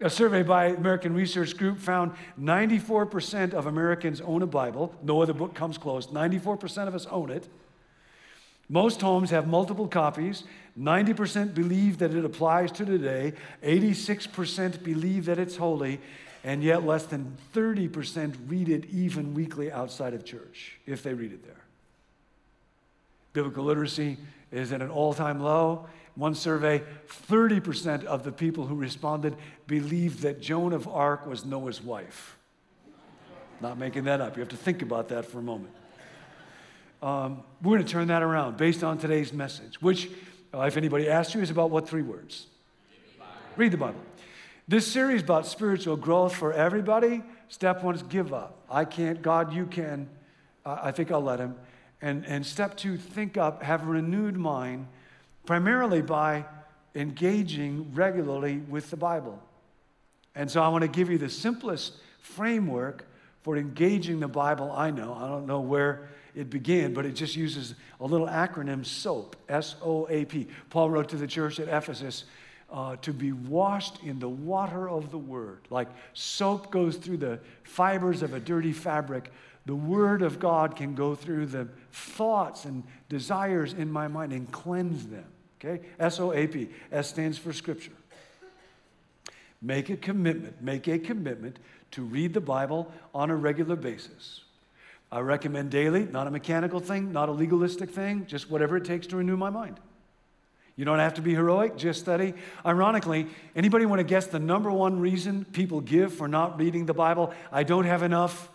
A 0.00 0.10
survey 0.10 0.42
by 0.42 0.66
American 0.66 1.14
Research 1.14 1.56
Group 1.56 1.78
found 1.78 2.12
94% 2.40 3.54
of 3.54 3.66
Americans 3.66 4.20
own 4.20 4.42
a 4.42 4.46
Bible. 4.46 4.94
No 5.02 5.22
other 5.22 5.32
book 5.32 5.54
comes 5.54 5.78
close. 5.78 6.08
94% 6.08 6.88
of 6.88 6.94
us 6.94 7.06
own 7.06 7.30
it. 7.30 7.48
Most 8.68 9.00
homes 9.00 9.30
have 9.30 9.46
multiple 9.46 9.86
copies. 9.86 10.44
90% 10.78 11.54
believe 11.54 11.98
that 11.98 12.14
it 12.14 12.24
applies 12.24 12.72
to 12.72 12.84
today. 12.84 13.34
86% 13.62 14.82
believe 14.82 15.26
that 15.26 15.38
it's 15.38 15.56
holy. 15.56 16.00
And 16.42 16.62
yet, 16.62 16.84
less 16.84 17.06
than 17.06 17.36
30% 17.54 18.34
read 18.48 18.68
it 18.68 18.86
even 18.90 19.32
weekly 19.32 19.70
outside 19.70 20.12
of 20.12 20.24
church, 20.24 20.78
if 20.86 21.02
they 21.02 21.14
read 21.14 21.32
it 21.32 21.44
there. 21.44 21.63
Biblical 23.34 23.64
literacy 23.64 24.16
is 24.50 24.72
at 24.72 24.80
an 24.80 24.88
all 24.88 25.12
time 25.12 25.40
low. 25.40 25.86
One 26.14 26.34
survey 26.34 26.82
30% 27.28 28.04
of 28.04 28.22
the 28.22 28.32
people 28.32 28.66
who 28.66 28.76
responded 28.76 29.36
believed 29.66 30.20
that 30.20 30.40
Joan 30.40 30.72
of 30.72 30.88
Arc 30.88 31.26
was 31.26 31.44
Noah's 31.44 31.82
wife. 31.82 32.38
Not 33.60 33.76
making 33.76 34.04
that 34.04 34.20
up. 34.20 34.36
You 34.36 34.40
have 34.40 34.50
to 34.50 34.56
think 34.56 34.80
about 34.82 35.08
that 35.08 35.26
for 35.26 35.40
a 35.40 35.42
moment. 35.42 35.74
Um, 37.02 37.42
we're 37.62 37.76
going 37.76 37.86
to 37.86 37.92
turn 37.92 38.08
that 38.08 38.22
around 38.22 38.56
based 38.56 38.84
on 38.84 38.96
today's 38.96 39.32
message, 39.32 39.82
which, 39.82 40.08
uh, 40.54 40.60
if 40.62 40.76
anybody 40.76 41.08
asks 41.08 41.34
you, 41.34 41.40
is 41.42 41.50
about 41.50 41.70
what 41.70 41.88
three 41.88 42.02
words? 42.02 42.46
Read 43.56 43.72
the 43.72 43.76
Bible. 43.76 44.00
This 44.66 44.90
series 44.90 45.22
about 45.22 45.46
spiritual 45.46 45.96
growth 45.96 46.34
for 46.34 46.52
everybody. 46.52 47.22
Step 47.48 47.82
one 47.82 47.94
is 47.94 48.02
give 48.04 48.32
up. 48.32 48.58
I 48.70 48.84
can't, 48.84 49.20
God, 49.20 49.52
you 49.52 49.66
can. 49.66 50.08
Uh, 50.64 50.78
I 50.82 50.92
think 50.92 51.10
I'll 51.10 51.20
let 51.22 51.40
him. 51.40 51.56
And, 52.04 52.26
and 52.26 52.44
step 52.44 52.76
two, 52.76 52.98
think 52.98 53.38
up, 53.38 53.62
have 53.62 53.82
a 53.82 53.86
renewed 53.86 54.36
mind 54.36 54.88
primarily 55.46 56.02
by 56.02 56.44
engaging 56.94 57.94
regularly 57.94 58.58
with 58.58 58.90
the 58.90 58.96
Bible. 58.98 59.42
And 60.34 60.50
so 60.50 60.62
I 60.62 60.68
want 60.68 60.82
to 60.82 60.88
give 60.88 61.08
you 61.08 61.16
the 61.16 61.30
simplest 61.30 61.94
framework 62.20 63.06
for 63.40 63.56
engaging 63.56 64.20
the 64.20 64.28
Bible 64.28 64.70
I 64.70 64.90
know. 64.90 65.14
I 65.14 65.26
don't 65.28 65.46
know 65.46 65.60
where 65.60 66.10
it 66.34 66.50
began, 66.50 66.92
but 66.92 67.06
it 67.06 67.12
just 67.12 67.36
uses 67.36 67.74
a 67.98 68.04
little 68.04 68.26
acronym 68.26 68.84
SOAP, 68.84 69.34
S 69.48 69.76
O 69.80 70.06
A 70.10 70.26
P. 70.26 70.46
Paul 70.68 70.90
wrote 70.90 71.08
to 71.08 71.16
the 71.16 71.26
church 71.26 71.58
at 71.58 71.68
Ephesus 71.68 72.24
uh, 72.70 72.96
to 72.96 73.14
be 73.14 73.32
washed 73.32 74.02
in 74.02 74.18
the 74.18 74.28
water 74.28 74.90
of 74.90 75.10
the 75.10 75.16
Word. 75.18 75.60
Like 75.70 75.88
soap 76.12 76.70
goes 76.70 76.96
through 76.96 77.18
the 77.18 77.40
fibers 77.62 78.22
of 78.22 78.34
a 78.34 78.40
dirty 78.40 78.72
fabric, 78.72 79.30
the 79.66 79.74
Word 79.74 80.22
of 80.22 80.38
God 80.38 80.76
can 80.76 80.94
go 80.94 81.14
through 81.14 81.46
the 81.46 81.68
thoughts 81.92 82.64
and 82.64 82.82
desires 83.08 83.72
in 83.72 83.90
my 83.90 84.08
mind 84.08 84.32
and 84.32 84.50
cleanse 84.52 85.06
them. 85.06 85.24
Okay? 85.58 85.84
S 85.98 86.20
O 86.20 86.32
A 86.32 86.46
P. 86.46 86.68
S 86.92 87.08
stands 87.08 87.38
for 87.38 87.52
Scripture. 87.52 87.92
Make 89.62 89.88
a 89.88 89.96
commitment, 89.96 90.60
make 90.60 90.86
a 90.88 90.98
commitment 90.98 91.58
to 91.92 92.02
read 92.02 92.34
the 92.34 92.40
Bible 92.40 92.92
on 93.14 93.30
a 93.30 93.36
regular 93.36 93.76
basis. 93.76 94.42
I 95.10 95.20
recommend 95.20 95.70
daily, 95.70 96.04
not 96.04 96.26
a 96.26 96.30
mechanical 96.30 96.80
thing, 96.80 97.12
not 97.12 97.28
a 97.28 97.32
legalistic 97.32 97.90
thing, 97.90 98.26
just 98.26 98.50
whatever 98.50 98.76
it 98.76 98.84
takes 98.84 99.06
to 99.08 99.16
renew 99.16 99.36
my 99.36 99.48
mind. 99.48 99.78
You 100.76 100.84
don't 100.84 100.98
have 100.98 101.14
to 101.14 101.22
be 101.22 101.32
heroic, 101.34 101.76
just 101.76 102.00
study. 102.00 102.34
Ironically, 102.66 103.28
anybody 103.54 103.86
want 103.86 104.00
to 104.00 104.04
guess 104.04 104.26
the 104.26 104.40
number 104.40 104.72
one 104.72 104.98
reason 104.98 105.44
people 105.44 105.80
give 105.80 106.12
for 106.12 106.26
not 106.26 106.58
reading 106.58 106.86
the 106.86 106.94
Bible? 106.94 107.32
I 107.52 107.62
don't 107.62 107.84
have 107.84 108.02
enough. 108.02 108.50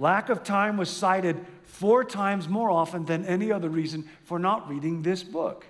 Lack 0.00 0.30
of 0.30 0.42
time 0.42 0.78
was 0.78 0.88
cited 0.88 1.44
four 1.62 2.04
times 2.04 2.48
more 2.48 2.70
often 2.70 3.04
than 3.04 3.26
any 3.26 3.52
other 3.52 3.68
reason 3.68 4.08
for 4.24 4.38
not 4.38 4.66
reading 4.66 5.02
this 5.02 5.22
book. 5.22 5.66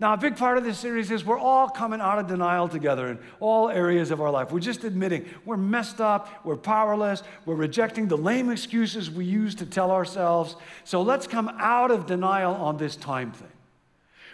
Now, 0.00 0.14
a 0.14 0.16
big 0.16 0.38
part 0.38 0.56
of 0.56 0.64
this 0.64 0.78
series 0.78 1.10
is 1.10 1.22
we're 1.22 1.38
all 1.38 1.68
coming 1.68 2.00
out 2.00 2.18
of 2.18 2.26
denial 2.26 2.68
together 2.68 3.08
in 3.08 3.18
all 3.38 3.68
areas 3.68 4.10
of 4.10 4.22
our 4.22 4.30
life. 4.30 4.50
We're 4.50 4.60
just 4.60 4.82
admitting 4.82 5.26
we're 5.44 5.58
messed 5.58 6.00
up, 6.00 6.42
we're 6.42 6.56
powerless, 6.56 7.22
we're 7.44 7.54
rejecting 7.54 8.08
the 8.08 8.16
lame 8.16 8.48
excuses 8.48 9.10
we 9.10 9.26
use 9.26 9.54
to 9.56 9.66
tell 9.66 9.90
ourselves. 9.90 10.56
So 10.84 11.02
let's 11.02 11.26
come 11.26 11.54
out 11.58 11.90
of 11.90 12.06
denial 12.06 12.54
on 12.54 12.78
this 12.78 12.96
time 12.96 13.32
thing. 13.32 13.51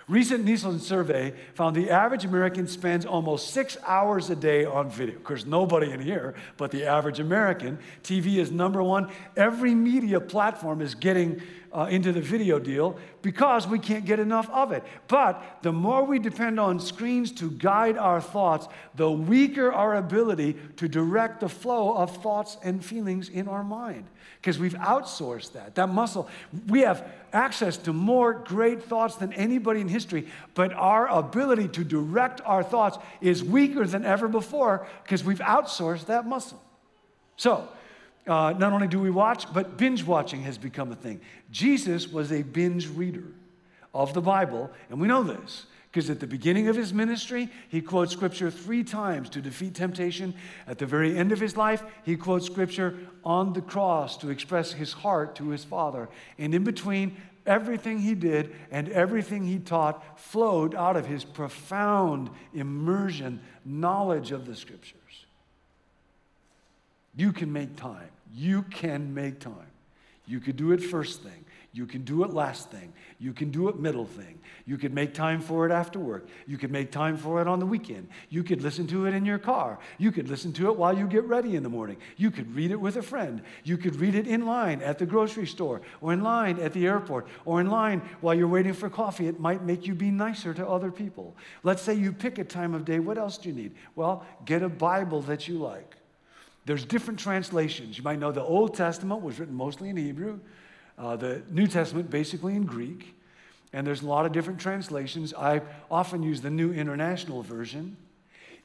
Recent 0.09 0.43
Nielsen 0.47 0.81
survey 0.81 1.35
found 1.53 1.77
the 1.77 1.91
average 1.91 2.25
American 2.25 2.67
spends 2.67 3.05
almost 3.05 3.50
six 3.50 3.77
hours 3.87 4.31
a 4.31 4.37
day 4.37 4.65
on 4.65 4.88
video. 4.88 5.17
Of 5.17 5.25
course, 5.25 5.45
nobody 5.45 5.91
in 5.91 6.00
here, 6.00 6.35
but 6.57 6.71
the 6.71 6.87
average 6.87 7.21
American. 7.21 7.79
TV 8.03 8.37
is 8.37 8.50
number 8.50 8.83
one. 8.83 9.11
Every 9.37 9.75
media 9.75 10.19
platform 10.19 10.81
is 10.81 10.95
getting 10.95 11.43
uh, 11.72 11.88
into 11.90 12.12
the 12.12 12.20
video 12.20 12.58
deal 12.58 12.96
because 13.22 13.66
we 13.66 13.78
can't 13.78 14.04
get 14.04 14.18
enough 14.18 14.48
of 14.50 14.72
it. 14.72 14.82
But 15.06 15.58
the 15.62 15.72
more 15.72 16.04
we 16.04 16.18
depend 16.18 16.58
on 16.58 16.80
screens 16.80 17.32
to 17.32 17.50
guide 17.50 17.96
our 17.96 18.20
thoughts, 18.20 18.68
the 18.94 19.10
weaker 19.10 19.72
our 19.72 19.96
ability 19.96 20.56
to 20.76 20.88
direct 20.88 21.40
the 21.40 21.48
flow 21.48 21.96
of 21.96 22.16
thoughts 22.22 22.56
and 22.62 22.84
feelings 22.84 23.28
in 23.28 23.48
our 23.48 23.64
mind 23.64 24.06
because 24.40 24.58
we've 24.58 24.75
outsourced 24.75 25.52
that. 25.52 25.75
That 25.75 25.88
muscle, 25.88 26.28
we 26.68 26.80
have 26.80 27.06
access 27.32 27.76
to 27.78 27.92
more 27.92 28.32
great 28.32 28.82
thoughts 28.82 29.16
than 29.16 29.32
anybody 29.32 29.80
in 29.80 29.88
history, 29.88 30.28
but 30.54 30.72
our 30.72 31.08
ability 31.08 31.68
to 31.68 31.84
direct 31.84 32.40
our 32.44 32.62
thoughts 32.62 32.98
is 33.20 33.42
weaker 33.42 33.84
than 33.87 34.04
ever 34.04 34.28
before 34.28 34.87
because 35.02 35.25
we've 35.25 35.40
outsourced 35.40 36.06
that 36.06 36.26
muscle. 36.26 36.62
So, 37.37 37.68
uh, 38.28 38.52
not 38.52 38.73
only 38.73 38.88
do 38.88 39.00
we 39.00 39.11
watch, 39.11 39.52
but 39.52 39.76
binge 39.76 40.04
watching 40.04 40.42
has 40.42 40.58
become 40.58 40.92
a 40.92 40.97
thing. 40.97 41.20
Jesus 41.50 42.08
was 42.08 42.30
a 42.30 42.42
binge 42.42 42.88
reader 42.88 43.25
of 43.94 44.14
the 44.14 44.20
Bible, 44.20 44.70
and 44.90 45.00
we 45.00 45.08
know 45.08 45.23
this 45.23 45.66
because 45.90 46.11
at 46.11 46.20
the 46.20 46.26
beginning 46.26 46.68
of 46.68 46.76
his 46.76 46.92
ministry, 46.92 47.49
he 47.68 47.80
quotes 47.80 48.12
scripture 48.12 48.50
three 48.50 48.85
times 48.85 49.30
to 49.30 49.40
defeat 49.40 49.75
temptation. 49.75 50.35
At 50.66 50.78
the 50.78 50.87
very 50.87 51.16
end 51.16 51.32
of 51.32 51.40
his 51.40 51.56
life, 51.56 51.82
he 52.04 52.14
quotes 52.14 52.44
scripture 52.44 52.99
on 53.25 53.54
the 53.54 53.62
cross 53.62 54.16
to 54.18 54.28
express 54.28 54.73
his 54.73 54.92
heart 54.92 55.35
to 55.37 55.49
his 55.49 55.64
Father. 55.64 56.08
And 56.38 56.54
in 56.54 56.62
between, 56.62 57.16
everything 57.47 57.99
he 58.00 58.14
did 58.14 58.54
and 58.70 58.90
everything 58.90 59.44
he 59.44 59.58
taught 59.58 60.20
flowed 60.20 60.75
out 60.75 60.97
of 60.97 61.06
his 61.06 61.25
profound 61.25 62.28
immersion, 62.52 63.40
knowledge 63.64 64.30
of 64.30 64.47
the 64.47 64.54
scriptures. 64.54 64.94
You 67.16 67.32
can 67.32 67.52
make 67.52 67.75
time. 67.76 68.11
You 68.32 68.62
can 68.62 69.14
make 69.14 69.40
time. 69.40 69.54
You 70.26 70.40
could 70.40 70.56
do 70.56 70.73
it 70.73 70.82
first 70.82 71.23
thing. 71.23 71.44
You 71.73 71.87
can 71.87 72.02
do 72.02 72.25
it 72.25 72.32
last 72.32 72.70
thing. 72.70 72.92
You 73.18 73.32
can 73.32 73.50
do 73.50 73.68
it 73.68 73.78
middle 73.78 74.06
thing. 74.06 74.40
You 74.64 74.78
could 74.78 74.94
make 74.94 75.12
time 75.12 75.40
for 75.40 75.66
it 75.66 75.73
after 75.73 75.99
work. 75.99 76.28
You 76.47 76.56
could 76.56 76.70
make 76.70 76.90
time 76.90 77.16
for 77.16 77.40
it 77.40 77.47
on 77.47 77.61
the 77.61 77.66
weekend. 77.66 78.08
You 78.30 78.42
could 78.42 78.62
listen 78.62 78.87
to 78.88 79.06
it 79.06 79.14
in 79.14 79.25
your 79.25 79.38
car. 79.38 79.78
You 79.99 80.11
could 80.11 80.28
listen 80.28 80.52
to 80.54 80.70
it 80.70 80.76
while 80.76 80.97
you 80.97 81.06
get 81.06 81.25
ready 81.25 81.56
in 81.56 81.62
the 81.62 81.68
morning. 81.68 81.99
You 82.16 82.30
could 82.30 82.54
read 82.54 82.70
it 82.70 82.80
with 82.80 82.97
a 82.97 83.02
friend. 83.02 83.42
You 83.64 83.76
could 83.76 83.97
read 83.97 84.14
it 84.14 84.26
in 84.26 84.47
line 84.47 84.80
at 84.82 84.99
the 84.99 85.06
grocery 85.06 85.47
store 85.47 85.82
or 86.00 86.12
in 86.12 86.23
line 86.23 86.58
at 86.58 86.73
the 86.73 86.87
airport 86.87 87.28
or 87.44 87.61
in 87.61 87.68
line 87.68 88.00
while 88.23 88.35
you're 88.35 88.49
waiting 88.49 88.75
for 88.75 88.88
coffee. 88.88 89.26
It 89.26 89.38
might 89.38 89.62
make 89.62 89.87
you 89.87 89.94
be 89.94 90.11
nicer 90.11 90.54
to 90.54 90.66
other 90.66 90.90
people. 90.90 91.37
Let's 91.62 91.82
say 91.82 91.94
you 91.94 92.12
pick 92.12 92.38
a 92.38 92.44
time 92.44 92.75
of 92.75 92.85
day. 92.85 92.99
What 92.99 93.18
else 93.18 93.37
do 93.37 93.50
you 93.50 93.54
need? 93.54 93.75
Well, 93.94 94.25
get 94.47 94.62
a 94.62 94.68
Bible 94.68 95.20
that 95.23 95.49
you 95.49 95.58
like. 95.58 95.98
There's 96.68 96.84
different 96.84 97.18
translations. 97.18 97.96
You 97.96 98.04
might 98.04 98.18
know 98.18 98.30
the 98.30 98.42
Old 98.42 98.75
Testament 98.75 99.22
was 99.22 99.40
written 99.40 99.54
mostly 99.54 99.88
in 99.88 99.96
Hebrew, 99.96 100.38
uh, 100.98 101.16
the 101.16 101.40
New 101.50 101.66
Testament 101.66 102.10
basically 102.10 102.54
in 102.56 102.66
Greek, 102.66 103.16
and 103.72 103.87
there's 103.87 104.02
a 104.02 104.06
lot 104.06 104.26
of 104.26 104.32
different 104.32 104.60
translations. 104.60 105.32
I 105.32 105.62
often 105.90 106.22
use 106.22 106.42
the 106.42 106.50
New 106.50 106.75
International 106.75 107.42
Version. 107.42 107.96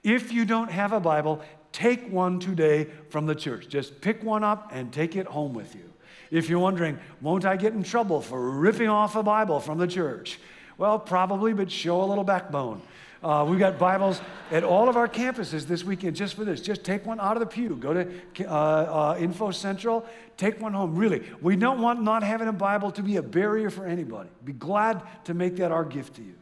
If 0.04 0.34
you 0.34 0.44
don't 0.44 0.70
have 0.70 0.92
a 0.92 1.00
Bible, 1.00 1.42
take 1.72 2.12
one 2.12 2.42
today 2.42 2.90
from 3.08 3.26
the 3.26 3.36
church. 3.36 3.70
Just 3.70 4.02
pick 4.02 4.22
one 4.22 4.44
up 4.44 4.72
and 4.74 4.92
take 4.92 5.16
it 5.16 5.26
home 5.26 5.54
with 5.54 5.74
you. 5.74 5.90
If 6.30 6.50
you're 6.50 6.60
wondering, 6.60 7.00
won't 7.22 7.46
I 7.46 7.56
get 7.56 7.72
in 7.72 7.84
trouble 7.84 8.20
for 8.20 8.52
ripping 8.52 8.90
off 8.90 9.16
a 9.16 9.24
Bible 9.24 9.62
from 9.62 9.78
the 9.78 9.88
church? 9.88 10.42
Well, 10.78 11.00
probably, 11.00 11.54
but 11.54 11.72
show 11.72 12.04
a 12.04 12.08
little 12.08 12.26
backbone. 12.26 12.82
Uh, 13.24 13.46
we've 13.48 13.60
got 13.60 13.80
Bibles 13.80 14.22
at 14.52 14.66
all 14.66 14.90
of 14.90 14.98
our 14.98 15.08
campuses 15.08 15.66
this 15.66 15.86
weekend 15.86 16.14
just 16.14 16.34
for 16.34 16.44
this. 16.44 16.60
Just 16.60 16.84
take 16.84 17.06
one 17.06 17.22
out 17.22 17.38
of 17.38 17.40
the 17.40 17.46
pew. 17.46 17.78
Go 17.78 17.94
to 17.94 18.12
uh, 18.46 18.52
uh, 18.52 19.18
Info 19.18 19.52
Central, 19.52 20.06
take 20.36 20.60
one 20.60 20.74
home. 20.74 20.98
Really, 20.98 21.24
we 21.42 21.56
don't 21.56 21.82
want 21.82 22.02
not 22.02 22.22
having 22.22 22.50
a 22.50 22.54
Bible 22.54 22.92
to 22.92 23.02
be 23.02 23.16
a 23.16 23.24
barrier 23.24 23.70
for 23.70 23.86
anybody. 23.86 24.30
Be 24.44 24.52
glad 24.52 25.02
to 25.24 25.34
make 25.34 25.56
that 25.58 25.72
our 25.72 25.86
gift 25.86 26.16
to 26.16 26.22
you. 26.22 26.36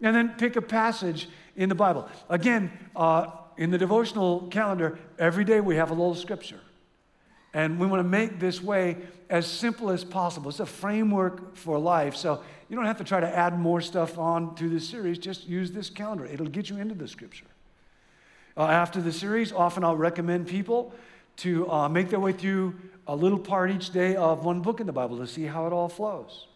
And 0.00 0.16
then 0.16 0.30
pick 0.38 0.56
a 0.56 0.62
passage 0.62 1.28
in 1.56 1.68
the 1.68 1.74
Bible. 1.74 2.08
Again, 2.30 2.72
uh, 2.94 3.30
in 3.58 3.70
the 3.70 3.78
devotional 3.78 4.48
calendar, 4.48 4.98
every 5.18 5.44
day 5.44 5.60
we 5.60 5.76
have 5.76 5.90
a 5.90 5.94
little 5.94 6.14
scripture. 6.14 6.60
And 7.56 7.78
we 7.78 7.86
want 7.86 8.00
to 8.00 8.08
make 8.08 8.38
this 8.38 8.62
way 8.62 8.98
as 9.30 9.46
simple 9.46 9.88
as 9.88 10.04
possible. 10.04 10.50
It's 10.50 10.60
a 10.60 10.66
framework 10.66 11.56
for 11.56 11.78
life. 11.78 12.14
So 12.14 12.42
you 12.68 12.76
don't 12.76 12.84
have 12.84 12.98
to 12.98 13.04
try 13.04 13.18
to 13.18 13.34
add 13.34 13.58
more 13.58 13.80
stuff 13.80 14.18
on 14.18 14.54
to 14.56 14.68
this 14.68 14.86
series. 14.86 15.16
Just 15.16 15.48
use 15.48 15.72
this 15.72 15.88
calendar, 15.88 16.26
it'll 16.26 16.48
get 16.48 16.68
you 16.68 16.76
into 16.76 16.94
the 16.94 17.08
scripture. 17.08 17.46
Uh, 18.58 18.64
after 18.64 19.00
the 19.00 19.10
series, 19.10 19.52
often 19.52 19.84
I'll 19.84 19.96
recommend 19.96 20.48
people 20.48 20.92
to 21.38 21.70
uh, 21.70 21.88
make 21.88 22.10
their 22.10 22.20
way 22.20 22.32
through 22.32 22.74
a 23.06 23.16
little 23.16 23.38
part 23.38 23.70
each 23.70 23.90
day 23.90 24.16
of 24.16 24.44
one 24.44 24.60
book 24.60 24.80
in 24.80 24.86
the 24.86 24.92
Bible 24.92 25.16
to 25.16 25.26
see 25.26 25.44
how 25.44 25.66
it 25.66 25.72
all 25.72 25.88
flows. 25.88 26.48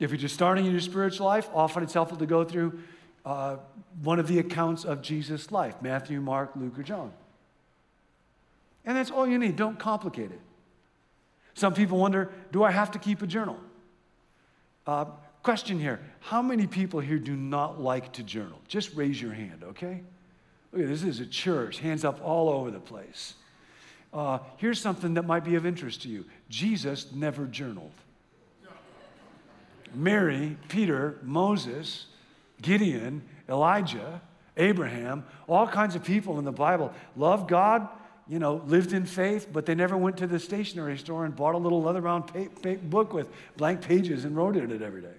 If 0.00 0.10
you're 0.10 0.18
just 0.18 0.34
starting 0.34 0.66
in 0.66 0.72
your 0.72 0.80
spiritual 0.80 1.26
life, 1.26 1.48
often 1.54 1.84
it's 1.84 1.94
helpful 1.94 2.18
to 2.18 2.26
go 2.26 2.42
through 2.42 2.80
uh, 3.24 3.58
one 4.02 4.18
of 4.18 4.26
the 4.26 4.40
accounts 4.40 4.84
of 4.84 5.02
Jesus' 5.02 5.52
life 5.52 5.80
Matthew, 5.80 6.20
Mark, 6.20 6.50
Luke, 6.56 6.76
or 6.76 6.82
John. 6.82 7.12
And 8.88 8.96
that's 8.96 9.10
all 9.10 9.28
you 9.28 9.38
need. 9.38 9.54
Don't 9.54 9.78
complicate 9.78 10.32
it. 10.32 10.40
Some 11.52 11.74
people 11.74 11.98
wonder 11.98 12.32
do 12.50 12.64
I 12.64 12.70
have 12.70 12.90
to 12.92 12.98
keep 12.98 13.20
a 13.20 13.26
journal? 13.26 13.58
Uh, 14.86 15.04
question 15.42 15.78
here 15.78 16.00
How 16.20 16.40
many 16.40 16.66
people 16.66 16.98
here 16.98 17.18
do 17.18 17.36
not 17.36 17.80
like 17.80 18.14
to 18.14 18.22
journal? 18.22 18.58
Just 18.66 18.94
raise 18.94 19.20
your 19.20 19.34
hand, 19.34 19.62
okay? 19.62 20.00
Look 20.72 20.86
this. 20.86 21.02
is 21.02 21.20
a 21.20 21.26
church, 21.26 21.80
hands 21.80 22.02
up 22.02 22.18
all 22.24 22.48
over 22.48 22.70
the 22.70 22.80
place. 22.80 23.34
Uh, 24.12 24.38
here's 24.56 24.80
something 24.80 25.14
that 25.14 25.26
might 25.26 25.44
be 25.44 25.54
of 25.56 25.66
interest 25.66 26.02
to 26.02 26.08
you 26.08 26.24
Jesus 26.48 27.12
never 27.12 27.44
journaled. 27.44 27.92
Mary, 29.94 30.56
Peter, 30.68 31.18
Moses, 31.22 32.06
Gideon, 32.62 33.22
Elijah, 33.50 34.22
Abraham, 34.56 35.24
all 35.46 35.66
kinds 35.66 35.94
of 35.94 36.04
people 36.04 36.38
in 36.38 36.46
the 36.46 36.52
Bible 36.52 36.92
love 37.16 37.46
God, 37.46 37.86
you 38.28 38.38
know, 38.38 38.62
lived 38.66 38.92
in 38.92 39.06
faith, 39.06 39.48
but 39.52 39.64
they 39.66 39.74
never 39.74 39.96
went 39.96 40.16
to 40.18 40.26
the 40.26 40.38
stationery 40.38 40.98
store 40.98 41.24
and 41.24 41.34
bought 41.34 41.54
a 41.54 41.58
little 41.58 41.82
leather 41.82 42.02
bound 42.02 42.30
book 42.90 43.12
with 43.12 43.28
blank 43.56 43.80
pages 43.80 44.24
and 44.24 44.36
wrote 44.36 44.56
in 44.56 44.70
it 44.70 44.82
every 44.82 45.00
day. 45.00 45.14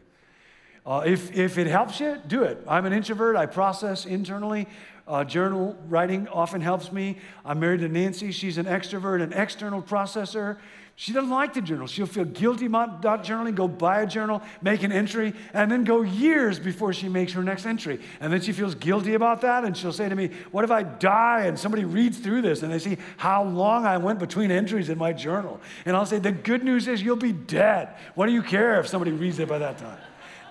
Uh, 0.86 1.04
if, 1.06 1.36
if 1.36 1.58
it 1.58 1.68
helps 1.68 2.00
you, 2.00 2.18
do 2.28 2.44
it. 2.44 2.64
I'm 2.68 2.86
an 2.86 2.94
introvert. 2.94 3.36
I 3.36 3.46
process 3.46 4.06
internally. 4.06 4.68
Uh, 5.08 5.24
journal 5.24 5.76
writing 5.88 6.28
often 6.28 6.62
helps 6.62 6.92
me. 6.92 7.18
I'm 7.44 7.60
married 7.60 7.80
to 7.80 7.90
Nancy. 7.90 8.32
She's 8.32 8.60
an 8.60 8.66
extrovert, 8.66 9.24
an 9.24 9.34
external 9.34 9.82
processor. 9.82 10.58
She 11.00 11.14
doesn't 11.14 11.30
like 11.30 11.54
to 11.54 11.62
journal. 11.62 11.88
She'll 11.88 12.06
feel 12.06 12.26
guilty 12.26 12.66
about 12.66 13.02
not 13.02 13.24
journaling, 13.24 13.56
go 13.56 13.70
buy 13.70 14.02
a 14.02 14.06
journal, 14.06 14.42
make 14.62 14.84
an 14.84 14.92
entry, 14.92 15.34
and 15.54 15.72
then 15.72 15.86
go 15.86 16.02
years 16.02 16.60
before 16.60 16.92
she 16.92 17.08
makes 17.08 17.32
her 17.32 17.42
next 17.42 17.66
entry. 17.66 18.02
And 18.20 18.34
then 18.34 18.42
she 18.42 18.52
feels 18.52 18.76
guilty 18.76 19.14
about 19.14 19.40
that, 19.42 19.64
and 19.64 19.78
she'll 19.78 19.94
say 19.94 20.10
to 20.10 20.16
me, 20.16 20.30
What 20.52 20.66
if 20.66 20.72
I 20.72 20.84
die 20.84 21.46
and 21.46 21.58
somebody 21.58 21.86
reads 21.86 22.20
through 22.20 22.42
this 22.42 22.64
and 22.64 22.72
they 22.72 22.80
see 22.80 22.98
how 23.16 23.46
long 23.46 23.86
I 23.86 23.98
went 23.98 24.20
between 24.20 24.52
entries 24.52 24.90
in 24.90 24.98
my 24.98 25.14
journal? 25.14 25.62
And 25.86 25.96
I'll 25.96 26.06
say, 26.06 26.20
The 26.20 26.34
good 26.34 26.66
news 26.66 26.88
is 26.88 27.02
you'll 27.02 27.16
be 27.16 27.32
dead. 27.32 27.96
What 28.14 28.26
do 28.26 28.34
you 28.34 28.44
care 28.44 28.78
if 28.80 28.88
somebody 28.88 29.12
reads 29.12 29.40
it 29.40 29.48
by 29.48 29.60
that 29.60 29.78
time? 29.78 29.98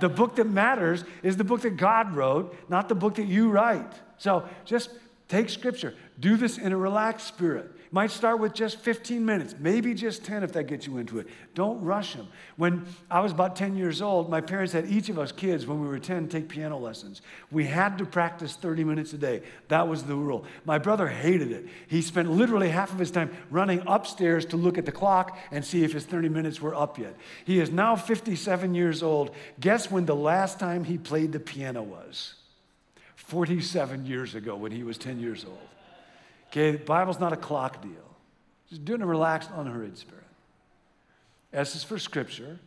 The 0.00 0.08
book 0.08 0.36
that 0.36 0.48
matters 0.48 1.04
is 1.22 1.36
the 1.36 1.44
book 1.44 1.62
that 1.62 1.76
God 1.76 2.14
wrote, 2.14 2.54
not 2.68 2.88
the 2.88 2.94
book 2.94 3.16
that 3.16 3.26
you 3.26 3.50
write. 3.50 3.92
So 4.18 4.48
just 4.64 4.90
take 5.28 5.48
scripture, 5.48 5.94
do 6.18 6.36
this 6.36 6.58
in 6.58 6.72
a 6.72 6.76
relaxed 6.76 7.26
spirit. 7.26 7.70
Might 7.90 8.10
start 8.10 8.38
with 8.38 8.52
just 8.52 8.78
15 8.80 9.24
minutes, 9.24 9.54
maybe 9.58 9.94
just 9.94 10.22
10 10.24 10.42
if 10.42 10.52
that 10.52 10.64
gets 10.64 10.86
you 10.86 10.98
into 10.98 11.18
it. 11.18 11.26
Don't 11.54 11.82
rush 11.82 12.14
them. 12.14 12.28
When 12.56 12.84
I 13.10 13.20
was 13.20 13.32
about 13.32 13.56
10 13.56 13.76
years 13.76 14.02
old, 14.02 14.28
my 14.28 14.42
parents 14.42 14.74
had 14.74 14.86
each 14.90 15.08
of 15.08 15.18
us 15.18 15.32
kids, 15.32 15.66
when 15.66 15.80
we 15.80 15.88
were 15.88 15.98
10, 15.98 16.28
take 16.28 16.48
piano 16.48 16.76
lessons. 16.76 17.22
We 17.50 17.64
had 17.64 17.96
to 17.98 18.04
practice 18.04 18.56
30 18.56 18.84
minutes 18.84 19.14
a 19.14 19.18
day. 19.18 19.42
That 19.68 19.88
was 19.88 20.02
the 20.02 20.14
rule. 20.14 20.44
My 20.66 20.76
brother 20.76 21.08
hated 21.08 21.50
it. 21.50 21.66
He 21.86 22.02
spent 22.02 22.30
literally 22.30 22.68
half 22.68 22.92
of 22.92 22.98
his 22.98 23.10
time 23.10 23.34
running 23.50 23.82
upstairs 23.86 24.44
to 24.46 24.58
look 24.58 24.76
at 24.76 24.84
the 24.84 24.92
clock 24.92 25.38
and 25.50 25.64
see 25.64 25.82
if 25.82 25.94
his 25.94 26.04
30 26.04 26.28
minutes 26.28 26.60
were 26.60 26.74
up 26.74 26.98
yet. 26.98 27.14
He 27.46 27.58
is 27.58 27.70
now 27.70 27.96
57 27.96 28.74
years 28.74 29.02
old. 29.02 29.34
Guess 29.60 29.90
when 29.90 30.04
the 30.04 30.16
last 30.16 30.58
time 30.58 30.84
he 30.84 30.98
played 30.98 31.32
the 31.32 31.40
piano 31.40 31.82
was? 31.82 32.34
47 33.16 34.04
years 34.04 34.34
ago 34.34 34.56
when 34.56 34.72
he 34.72 34.82
was 34.82 34.98
10 34.98 35.20
years 35.20 35.44
old. 35.44 35.58
Okay, 36.50 36.72
the 36.72 36.78
Bible's 36.78 37.20
not 37.20 37.32
a 37.32 37.36
clock 37.36 37.82
deal. 37.82 37.92
Just 38.68 38.84
do 38.84 38.92
it 38.92 38.96
in 38.96 39.02
a 39.02 39.06
relaxed, 39.06 39.50
unhurried 39.54 39.96
spirit. 39.98 40.24
S 41.52 41.74
is 41.74 41.84
for 41.84 41.98
scripture. 41.98 42.58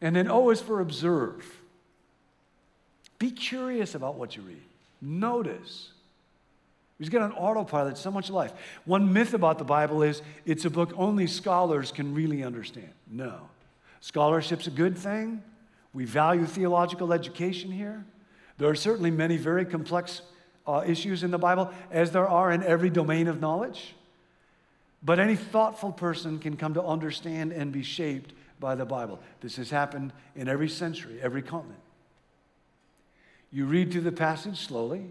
And 0.00 0.14
then 0.14 0.28
O 0.30 0.50
is 0.50 0.60
for 0.60 0.80
observe. 0.80 1.44
Be 3.18 3.30
curious 3.30 3.94
about 3.94 4.14
what 4.14 4.36
you 4.36 4.42
read. 4.42 4.62
Notice. 5.00 5.90
We 6.98 7.04
just 7.04 7.12
get 7.12 7.22
on 7.22 7.32
autopilot 7.32 7.98
so 7.98 8.10
much 8.10 8.30
life. 8.30 8.52
One 8.84 9.12
myth 9.12 9.34
about 9.34 9.58
the 9.58 9.64
Bible 9.64 10.02
is 10.02 10.22
it's 10.44 10.64
a 10.64 10.70
book 10.70 10.92
only 10.96 11.26
scholars 11.26 11.92
can 11.92 12.14
really 12.14 12.42
understand. 12.42 12.90
No. 13.10 13.48
Scholarship's 14.00 14.66
a 14.66 14.70
good 14.70 14.96
thing. 14.96 15.42
We 15.92 16.04
value 16.04 16.44
theological 16.44 17.12
education 17.12 17.70
here. 17.70 18.04
There 18.58 18.68
are 18.68 18.74
certainly 18.74 19.10
many 19.10 19.36
very 19.36 19.64
complex 19.64 20.22
uh, 20.68 20.84
issues 20.86 21.24
in 21.24 21.30
the 21.30 21.38
Bible, 21.38 21.72
as 21.90 22.12
there 22.12 22.28
are 22.28 22.52
in 22.52 22.62
every 22.62 22.90
domain 22.90 23.26
of 23.26 23.40
knowledge. 23.40 23.94
But 25.02 25.18
any 25.18 25.34
thoughtful 25.34 25.92
person 25.92 26.38
can 26.38 26.56
come 26.56 26.74
to 26.74 26.82
understand 26.82 27.52
and 27.52 27.72
be 27.72 27.82
shaped 27.82 28.32
by 28.60 28.74
the 28.74 28.84
Bible. 28.84 29.20
This 29.40 29.56
has 29.56 29.70
happened 29.70 30.12
in 30.36 30.48
every 30.48 30.68
century, 30.68 31.18
every 31.22 31.42
continent. 31.42 31.80
You 33.50 33.64
read 33.64 33.92
through 33.92 34.02
the 34.02 34.12
passage 34.12 34.66
slowly. 34.66 35.06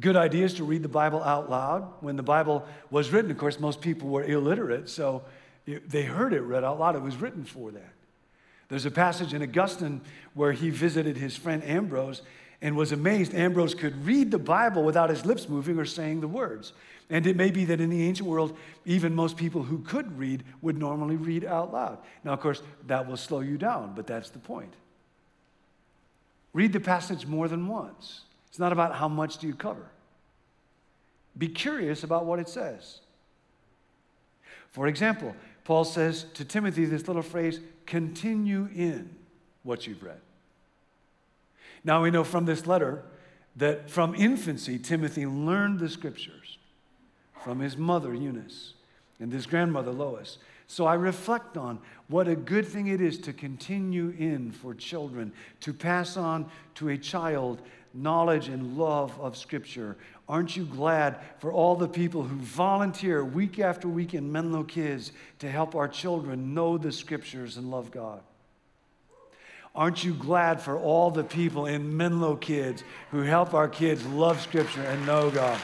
Good 0.00 0.16
idea 0.16 0.46
is 0.46 0.54
to 0.54 0.64
read 0.64 0.82
the 0.82 0.88
Bible 0.88 1.22
out 1.22 1.50
loud. 1.50 1.86
When 2.00 2.16
the 2.16 2.22
Bible 2.22 2.66
was 2.90 3.10
written, 3.10 3.30
of 3.30 3.36
course, 3.36 3.60
most 3.60 3.82
people 3.82 4.08
were 4.08 4.24
illiterate, 4.24 4.88
so 4.88 5.22
they 5.66 6.04
heard 6.04 6.32
it 6.32 6.40
read 6.40 6.64
out 6.64 6.80
loud. 6.80 6.96
It 6.96 7.02
was 7.02 7.16
written 7.16 7.44
for 7.44 7.70
that. 7.72 7.92
There's 8.70 8.86
a 8.86 8.90
passage 8.90 9.34
in 9.34 9.42
Augustine 9.42 10.00
where 10.32 10.52
he 10.52 10.70
visited 10.70 11.18
his 11.18 11.36
friend 11.36 11.62
Ambrose 11.62 12.22
and 12.62 12.76
was 12.76 12.92
amazed 12.92 13.34
Ambrose 13.34 13.74
could 13.74 14.06
read 14.06 14.30
the 14.30 14.38
Bible 14.38 14.84
without 14.84 15.10
his 15.10 15.26
lips 15.26 15.48
moving 15.48 15.78
or 15.78 15.84
saying 15.84 16.20
the 16.20 16.28
words. 16.28 16.72
And 17.10 17.26
it 17.26 17.36
may 17.36 17.50
be 17.50 17.64
that 17.66 17.80
in 17.80 17.90
the 17.90 18.04
ancient 18.04 18.28
world, 18.28 18.56
even 18.86 19.14
most 19.14 19.36
people 19.36 19.64
who 19.64 19.80
could 19.80 20.16
read 20.16 20.44
would 20.62 20.78
normally 20.78 21.16
read 21.16 21.44
out 21.44 21.72
loud. 21.72 21.98
Now, 22.24 22.32
of 22.32 22.40
course, 22.40 22.62
that 22.86 23.06
will 23.06 23.16
slow 23.16 23.40
you 23.40 23.58
down, 23.58 23.92
but 23.94 24.06
that's 24.06 24.30
the 24.30 24.38
point. 24.38 24.72
Read 26.54 26.72
the 26.72 26.80
passage 26.80 27.26
more 27.26 27.48
than 27.48 27.66
once. 27.66 28.22
It's 28.48 28.58
not 28.58 28.72
about 28.72 28.94
how 28.94 29.08
much 29.08 29.38
do 29.38 29.48
you 29.48 29.54
cover. 29.54 29.86
Be 31.36 31.48
curious 31.48 32.04
about 32.04 32.26
what 32.26 32.38
it 32.38 32.48
says. 32.48 33.00
For 34.70 34.86
example, 34.86 35.34
Paul 35.64 35.84
says 35.84 36.26
to 36.34 36.44
Timothy 36.44 36.84
this 36.84 37.08
little 37.08 37.22
phrase 37.22 37.60
continue 37.86 38.68
in 38.74 39.10
what 39.64 39.86
you've 39.86 40.02
read. 40.02 40.20
Now 41.84 42.02
we 42.02 42.10
know 42.10 42.24
from 42.24 42.44
this 42.44 42.66
letter 42.66 43.02
that 43.56 43.90
from 43.90 44.14
infancy, 44.14 44.78
Timothy 44.78 45.26
learned 45.26 45.78
the 45.78 45.88
scriptures 45.88 46.58
from 47.44 47.60
his 47.60 47.76
mother, 47.76 48.14
Eunice, 48.14 48.74
and 49.20 49.32
his 49.32 49.46
grandmother, 49.46 49.90
Lois. 49.90 50.38
So 50.68 50.86
I 50.86 50.94
reflect 50.94 51.56
on 51.56 51.80
what 52.08 52.28
a 52.28 52.36
good 52.36 52.66
thing 52.66 52.86
it 52.86 53.00
is 53.00 53.18
to 53.20 53.32
continue 53.32 54.14
in 54.18 54.52
for 54.52 54.74
children, 54.74 55.32
to 55.60 55.74
pass 55.74 56.16
on 56.16 56.50
to 56.76 56.88
a 56.88 56.96
child 56.96 57.60
knowledge 57.94 58.48
and 58.48 58.78
love 58.78 59.18
of 59.20 59.36
Scripture. 59.36 59.96
Aren't 60.28 60.56
you 60.56 60.64
glad 60.64 61.18
for 61.38 61.52
all 61.52 61.76
the 61.76 61.88
people 61.88 62.22
who 62.22 62.36
volunteer 62.36 63.24
week 63.24 63.58
after 63.58 63.86
week 63.86 64.14
in 64.14 64.32
Menlo 64.32 64.64
Kids 64.64 65.12
to 65.40 65.50
help 65.50 65.74
our 65.74 65.88
children 65.88 66.54
know 66.54 66.78
the 66.78 66.92
Scriptures 66.92 67.58
and 67.58 67.70
love 67.70 67.90
God? 67.90 68.22
Aren't 69.74 70.04
you 70.04 70.12
glad 70.12 70.60
for 70.60 70.78
all 70.78 71.10
the 71.10 71.24
people 71.24 71.64
in 71.66 71.96
Menlo 71.96 72.36
Kids 72.36 72.84
who 73.10 73.22
help 73.22 73.54
our 73.54 73.68
kids 73.68 74.04
love 74.06 74.40
Scripture 74.40 74.82
and 74.82 75.06
know 75.06 75.30
God? 75.30 75.58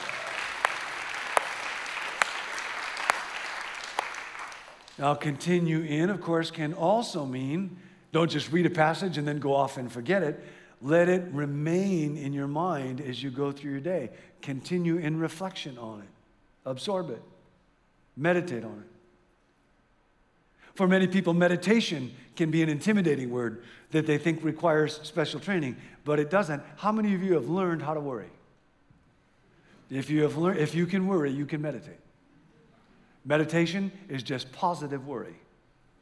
Now, 4.98 5.14
continue 5.14 5.82
in, 5.82 6.10
of 6.10 6.20
course, 6.20 6.50
can 6.50 6.72
also 6.72 7.24
mean 7.26 7.76
don't 8.10 8.30
just 8.30 8.50
read 8.50 8.64
a 8.64 8.70
passage 8.70 9.18
and 9.18 9.28
then 9.28 9.38
go 9.38 9.54
off 9.54 9.76
and 9.76 9.92
forget 9.92 10.22
it. 10.22 10.42
Let 10.80 11.08
it 11.08 11.24
remain 11.32 12.16
in 12.16 12.32
your 12.32 12.48
mind 12.48 13.00
as 13.00 13.22
you 13.22 13.30
go 13.30 13.52
through 13.52 13.72
your 13.72 13.80
day. 13.80 14.10
Continue 14.40 14.96
in 14.96 15.18
reflection 15.18 15.76
on 15.76 16.00
it, 16.00 16.08
absorb 16.64 17.10
it, 17.10 17.22
meditate 18.16 18.64
on 18.64 18.84
it. 18.84 18.97
For 20.78 20.86
many 20.86 21.08
people, 21.08 21.34
meditation 21.34 22.14
can 22.36 22.52
be 22.52 22.62
an 22.62 22.68
intimidating 22.68 23.30
word 23.30 23.64
that 23.90 24.06
they 24.06 24.16
think 24.16 24.44
requires 24.44 25.00
special 25.02 25.40
training, 25.40 25.74
but 26.04 26.20
it 26.20 26.30
doesn't. 26.30 26.62
How 26.76 26.92
many 26.92 27.16
of 27.16 27.22
you 27.24 27.34
have 27.34 27.48
learned 27.48 27.82
how 27.82 27.94
to 27.94 28.00
worry? 28.00 28.30
If 29.90 30.08
you, 30.08 30.22
have 30.22 30.36
learned, 30.36 30.60
if 30.60 30.76
you 30.76 30.86
can 30.86 31.08
worry, 31.08 31.32
you 31.32 31.46
can 31.46 31.60
meditate. 31.60 31.98
Meditation 33.24 33.90
is 34.08 34.22
just 34.22 34.52
positive 34.52 35.04
worry. 35.04 35.34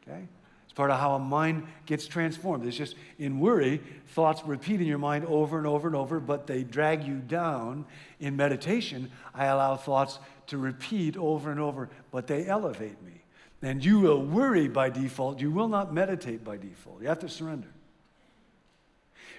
Okay? 0.07 0.29
It's 0.65 0.75
part 0.75 0.91
of 0.91 1.01
how 1.01 1.15
a 1.15 1.19
mind 1.19 1.67
gets 1.87 2.07
transformed. 2.07 2.67
It's 2.67 2.77
just 2.77 2.97
in 3.19 3.41
worry, 3.41 3.81
thoughts 4.09 4.43
repeat 4.45 4.83
in 4.83 4.87
your 4.87 4.99
mind 4.99 5.25
over 5.25 5.57
and 5.57 5.67
over 5.67 5.89
and 5.89 5.97
over, 5.97 6.21
but 6.21 6.47
they 6.47 6.65
drag 6.65 7.03
you 7.03 7.15
down. 7.15 7.87
In 8.21 8.37
meditation, 8.37 9.11
I 9.35 9.47
allow 9.47 9.77
thoughts 9.77 10.19
to 10.49 10.59
repeat 10.59 11.17
over 11.17 11.51
and 11.51 11.61
over, 11.61 11.89
but 12.11 12.27
they 12.27 12.47
elevate 12.47 13.03
me. 13.03 13.16
And 13.63 13.85
you 13.85 14.01
will 14.01 14.23
worry 14.23 14.69
by 14.69 14.91
default. 14.91 15.41
You 15.41 15.51
will 15.51 15.69
not 15.69 15.93
meditate 15.93 16.45
by 16.45 16.57
default. 16.57 17.03
You 17.03 17.09
have 17.09 17.21
to 17.21 17.29
surrender 17.29 17.69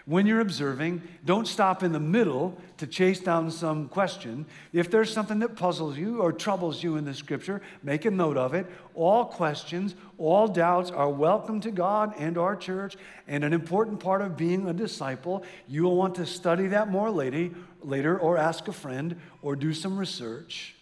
when 0.08 0.25
you're 0.25 0.39
observing, 0.39 1.01
don't 1.25 1.45
stop 1.45 1.84
in 1.84 1.91
the 1.91 1.99
middle 1.99 2.58
to 2.77 2.88
chase 2.88 3.19
down 3.19 3.51
some 3.51 3.89
question. 3.89 4.45
If 4.71 4.89
there's 4.89 5.12
something 5.12 5.39
that 5.39 5.58
puzzles 5.58 5.97
you 5.97 6.21
or 6.21 6.32
troubles 6.32 6.82
you 6.82 6.95
in 6.95 7.03
the 7.03 7.13
scripture, 7.13 7.62
make 7.84 8.06
a 8.06 8.12
note 8.12 8.38
of 8.38 8.53
it. 8.53 8.67
All 8.95 9.25
questions, 9.25 9.95
all 10.17 10.47
doubts 10.47 10.91
are 10.91 11.10
welcome 11.10 11.60
to 11.60 11.71
God 11.71 12.13
and 12.17 12.38
our 12.38 12.56
church, 12.56 12.95
and 13.27 13.43
an 13.43 13.51
important 13.51 13.99
part 13.99 14.21
of 14.21 14.38
being 14.38 14.69
a 14.69 14.73
disciple. 14.73 15.43
You 15.67 15.84
will 15.84 15.97
want 15.97 16.15
to 16.15 16.25
study 16.25 16.67
that 16.67 16.88
more 16.88 17.12
later, 17.12 17.49
later 17.82 18.17
or 18.17 18.38
ask 18.38 18.69
a 18.69 18.73
friend 18.73 19.19
or 19.41 19.58
do 19.58 19.73
some 19.73 19.97
research. 19.97 20.76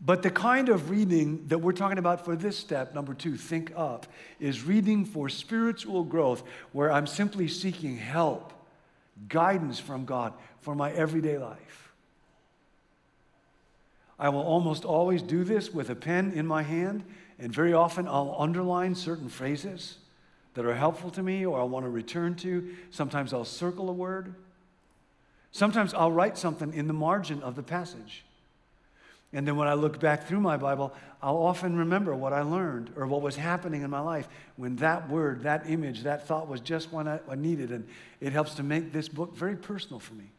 But 0.00 0.22
the 0.22 0.30
kind 0.30 0.68
of 0.68 0.90
reading 0.90 1.46
that 1.48 1.58
we're 1.58 1.72
talking 1.72 1.98
about 1.98 2.24
for 2.24 2.36
this 2.36 2.56
step, 2.56 2.94
number 2.94 3.14
two, 3.14 3.36
think 3.36 3.72
up, 3.74 4.06
is 4.38 4.62
reading 4.62 5.04
for 5.04 5.28
spiritual 5.28 6.04
growth, 6.04 6.42
where 6.72 6.92
I'm 6.92 7.06
simply 7.06 7.48
seeking 7.48 7.96
help, 7.96 8.52
guidance 9.28 9.80
from 9.80 10.04
God 10.04 10.32
for 10.60 10.74
my 10.74 10.92
everyday 10.92 11.38
life. 11.38 11.92
I 14.18 14.28
will 14.28 14.42
almost 14.42 14.84
always 14.84 15.22
do 15.22 15.44
this 15.44 15.72
with 15.72 15.90
a 15.90 15.94
pen 15.94 16.32
in 16.32 16.46
my 16.46 16.62
hand, 16.62 17.04
and 17.38 17.52
very 17.52 17.72
often 17.72 18.06
I'll 18.06 18.36
underline 18.38 18.94
certain 18.94 19.28
phrases 19.28 19.98
that 20.54 20.64
are 20.64 20.74
helpful 20.74 21.10
to 21.10 21.22
me 21.22 21.46
or 21.46 21.60
I 21.60 21.64
want 21.64 21.84
to 21.84 21.90
return 21.90 22.34
to. 22.36 22.74
Sometimes 22.90 23.32
I'll 23.32 23.44
circle 23.44 23.88
a 23.88 23.92
word. 23.92 24.34
Sometimes 25.52 25.94
I'll 25.94 26.10
write 26.10 26.36
something 26.36 26.74
in 26.74 26.88
the 26.88 26.92
margin 26.92 27.42
of 27.42 27.54
the 27.54 27.62
passage. 27.62 28.24
And 29.32 29.46
then 29.46 29.56
when 29.56 29.68
I 29.68 29.74
look 29.74 30.00
back 30.00 30.26
through 30.26 30.40
my 30.40 30.56
Bible, 30.56 30.92
I'll 31.22 31.36
often 31.36 31.76
remember 31.76 32.14
what 32.14 32.32
I 32.32 32.42
learned 32.42 32.92
or 32.96 33.06
what 33.06 33.20
was 33.20 33.36
happening 33.36 33.82
in 33.82 33.90
my 33.90 34.00
life 34.00 34.26
when 34.56 34.76
that 34.76 35.08
word, 35.10 35.42
that 35.42 35.68
image, 35.68 36.04
that 36.04 36.26
thought 36.26 36.48
was 36.48 36.60
just 36.60 36.92
what 36.92 37.06
I, 37.06 37.20
needed. 37.34 37.70
And 37.70 37.86
it 38.20 38.32
helps 38.32 38.54
to 38.54 38.62
make 38.62 38.92
this 38.92 39.08
book 39.08 39.36
very 39.36 39.56
personal 39.56 40.00
for 40.00 40.14
me. 40.14 40.30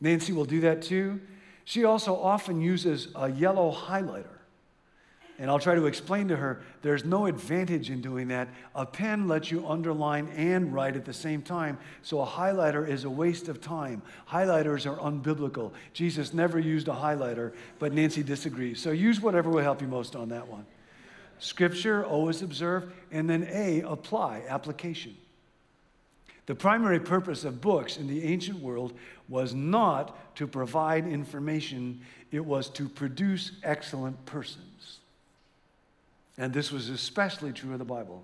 Nancy 0.00 0.32
will 0.32 0.44
do 0.44 0.60
that 0.60 0.82
too. 0.82 1.20
She 1.64 1.84
also 1.84 2.14
often 2.14 2.60
uses 2.60 3.08
a 3.14 3.30
yellow 3.30 3.72
highlighter. 3.72 4.26
And 5.38 5.50
I'll 5.50 5.58
try 5.58 5.74
to 5.74 5.86
explain 5.86 6.28
to 6.28 6.36
her 6.36 6.62
there's 6.82 7.04
no 7.04 7.26
advantage 7.26 7.90
in 7.90 8.00
doing 8.00 8.28
that. 8.28 8.48
A 8.74 8.86
pen 8.86 9.26
lets 9.26 9.50
you 9.50 9.66
underline 9.66 10.28
and 10.36 10.72
write 10.72 10.94
at 10.94 11.04
the 11.04 11.12
same 11.12 11.42
time, 11.42 11.76
so 12.02 12.20
a 12.20 12.26
highlighter 12.26 12.88
is 12.88 13.02
a 13.04 13.10
waste 13.10 13.48
of 13.48 13.60
time. 13.60 14.00
Highlighters 14.28 14.88
are 14.88 14.96
unbiblical. 14.98 15.72
Jesus 15.92 16.32
never 16.32 16.60
used 16.60 16.86
a 16.86 16.92
highlighter, 16.92 17.52
but 17.80 17.92
Nancy 17.92 18.22
disagrees. 18.22 18.80
So 18.80 18.92
use 18.92 19.20
whatever 19.20 19.50
will 19.50 19.62
help 19.62 19.80
you 19.80 19.88
most 19.88 20.14
on 20.14 20.28
that 20.28 20.46
one. 20.46 20.66
Scripture, 21.40 22.04
always 22.04 22.42
observe, 22.42 22.92
and 23.10 23.28
then 23.28 23.48
A, 23.50 23.80
apply, 23.82 24.42
application. 24.48 25.16
The 26.46 26.54
primary 26.54 27.00
purpose 27.00 27.44
of 27.44 27.60
books 27.60 27.96
in 27.96 28.06
the 28.06 28.22
ancient 28.22 28.60
world 28.60 28.92
was 29.28 29.52
not 29.52 30.36
to 30.36 30.46
provide 30.46 31.06
information, 31.06 32.02
it 32.30 32.44
was 32.44 32.68
to 32.70 32.88
produce 32.88 33.52
excellent 33.64 34.24
persons. 34.26 35.00
And 36.36 36.52
this 36.52 36.72
was 36.72 36.88
especially 36.88 37.52
true 37.52 37.72
of 37.72 37.78
the 37.78 37.84
Bible. 37.84 38.22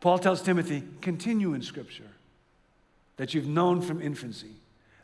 Paul 0.00 0.18
tells 0.18 0.42
Timothy, 0.42 0.82
continue 1.00 1.54
in 1.54 1.62
Scripture 1.62 2.10
that 3.16 3.34
you've 3.34 3.46
known 3.46 3.80
from 3.80 4.02
infancy, 4.02 4.52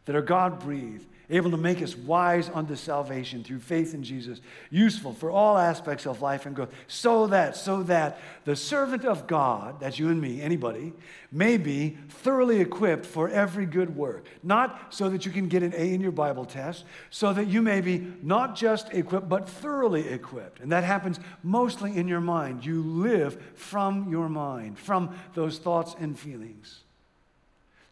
that 0.05 0.14
are 0.14 0.22
God 0.22 0.61
breathed, 0.61 1.07
able 1.32 1.50
to 1.50 1.56
make 1.56 1.82
us 1.82 1.96
wise 1.96 2.50
unto 2.52 2.76
salvation 2.76 3.42
through 3.42 3.58
faith 3.58 3.94
in 3.94 4.02
Jesus, 4.02 4.40
useful 4.70 5.14
for 5.14 5.30
all 5.30 5.56
aspects 5.56 6.06
of 6.06 6.20
life 6.20 6.44
and 6.46 6.54
growth, 6.54 6.72
so 6.86 7.26
that, 7.26 7.56
so 7.56 7.82
that 7.84 8.20
the 8.44 8.54
servant 8.54 9.04
of 9.04 9.26
God, 9.26 9.80
that's 9.80 9.98
you 9.98 10.10
and 10.10 10.20
me, 10.20 10.42
anybody, 10.42 10.92
may 11.32 11.56
be 11.56 11.96
thoroughly 12.08 12.60
equipped 12.60 13.06
for 13.06 13.28
every 13.30 13.64
good 13.64 13.96
work. 13.96 14.26
Not 14.42 14.94
so 14.94 15.08
that 15.08 15.24
you 15.24 15.32
can 15.32 15.48
get 15.48 15.62
an 15.62 15.72
A 15.74 15.94
in 15.94 16.02
your 16.02 16.12
Bible 16.12 16.44
test, 16.44 16.84
so 17.08 17.32
that 17.32 17.46
you 17.46 17.62
may 17.62 17.80
be 17.80 18.06
not 18.22 18.54
just 18.54 18.92
equipped, 18.92 19.28
but 19.28 19.48
thoroughly 19.48 20.06
equipped. 20.08 20.60
And 20.60 20.70
that 20.70 20.84
happens 20.84 21.18
mostly 21.42 21.96
in 21.96 22.06
your 22.06 22.20
mind. 22.20 22.64
You 22.64 22.82
live 22.82 23.40
from 23.54 24.10
your 24.10 24.28
mind, 24.28 24.78
from 24.78 25.16
those 25.34 25.58
thoughts 25.58 25.96
and 25.98 26.18
feelings 26.18 26.82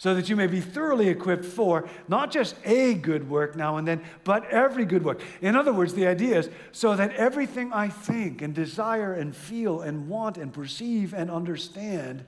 so 0.01 0.15
that 0.15 0.31
you 0.31 0.35
may 0.35 0.47
be 0.47 0.63
thoroughly 0.63 1.09
equipped 1.09 1.45
for 1.45 1.87
not 2.09 2.31
just 2.31 2.57
a 2.65 2.95
good 2.95 3.29
work 3.29 3.55
now 3.55 3.77
and 3.77 3.87
then, 3.87 4.03
but 4.25 4.47
every 4.47 4.87
good 4.87 5.05
work. 5.05 5.21
In 5.43 5.55
other 5.55 5.75
words, 5.75 5.93
the 5.93 6.07
idea 6.07 6.39
is 6.39 6.49
so 6.73 6.97
that 6.97 7.13
everything 7.17 7.71
I 7.71 7.91
think 7.91 8.41
and 8.41 8.55
desire 8.55 9.13
and 9.13 9.37
feel 9.37 9.83
and 9.83 10.09
want 10.09 10.39
and 10.39 10.55
perceive 10.55 11.13
and 11.13 11.31
understand, 11.31 12.25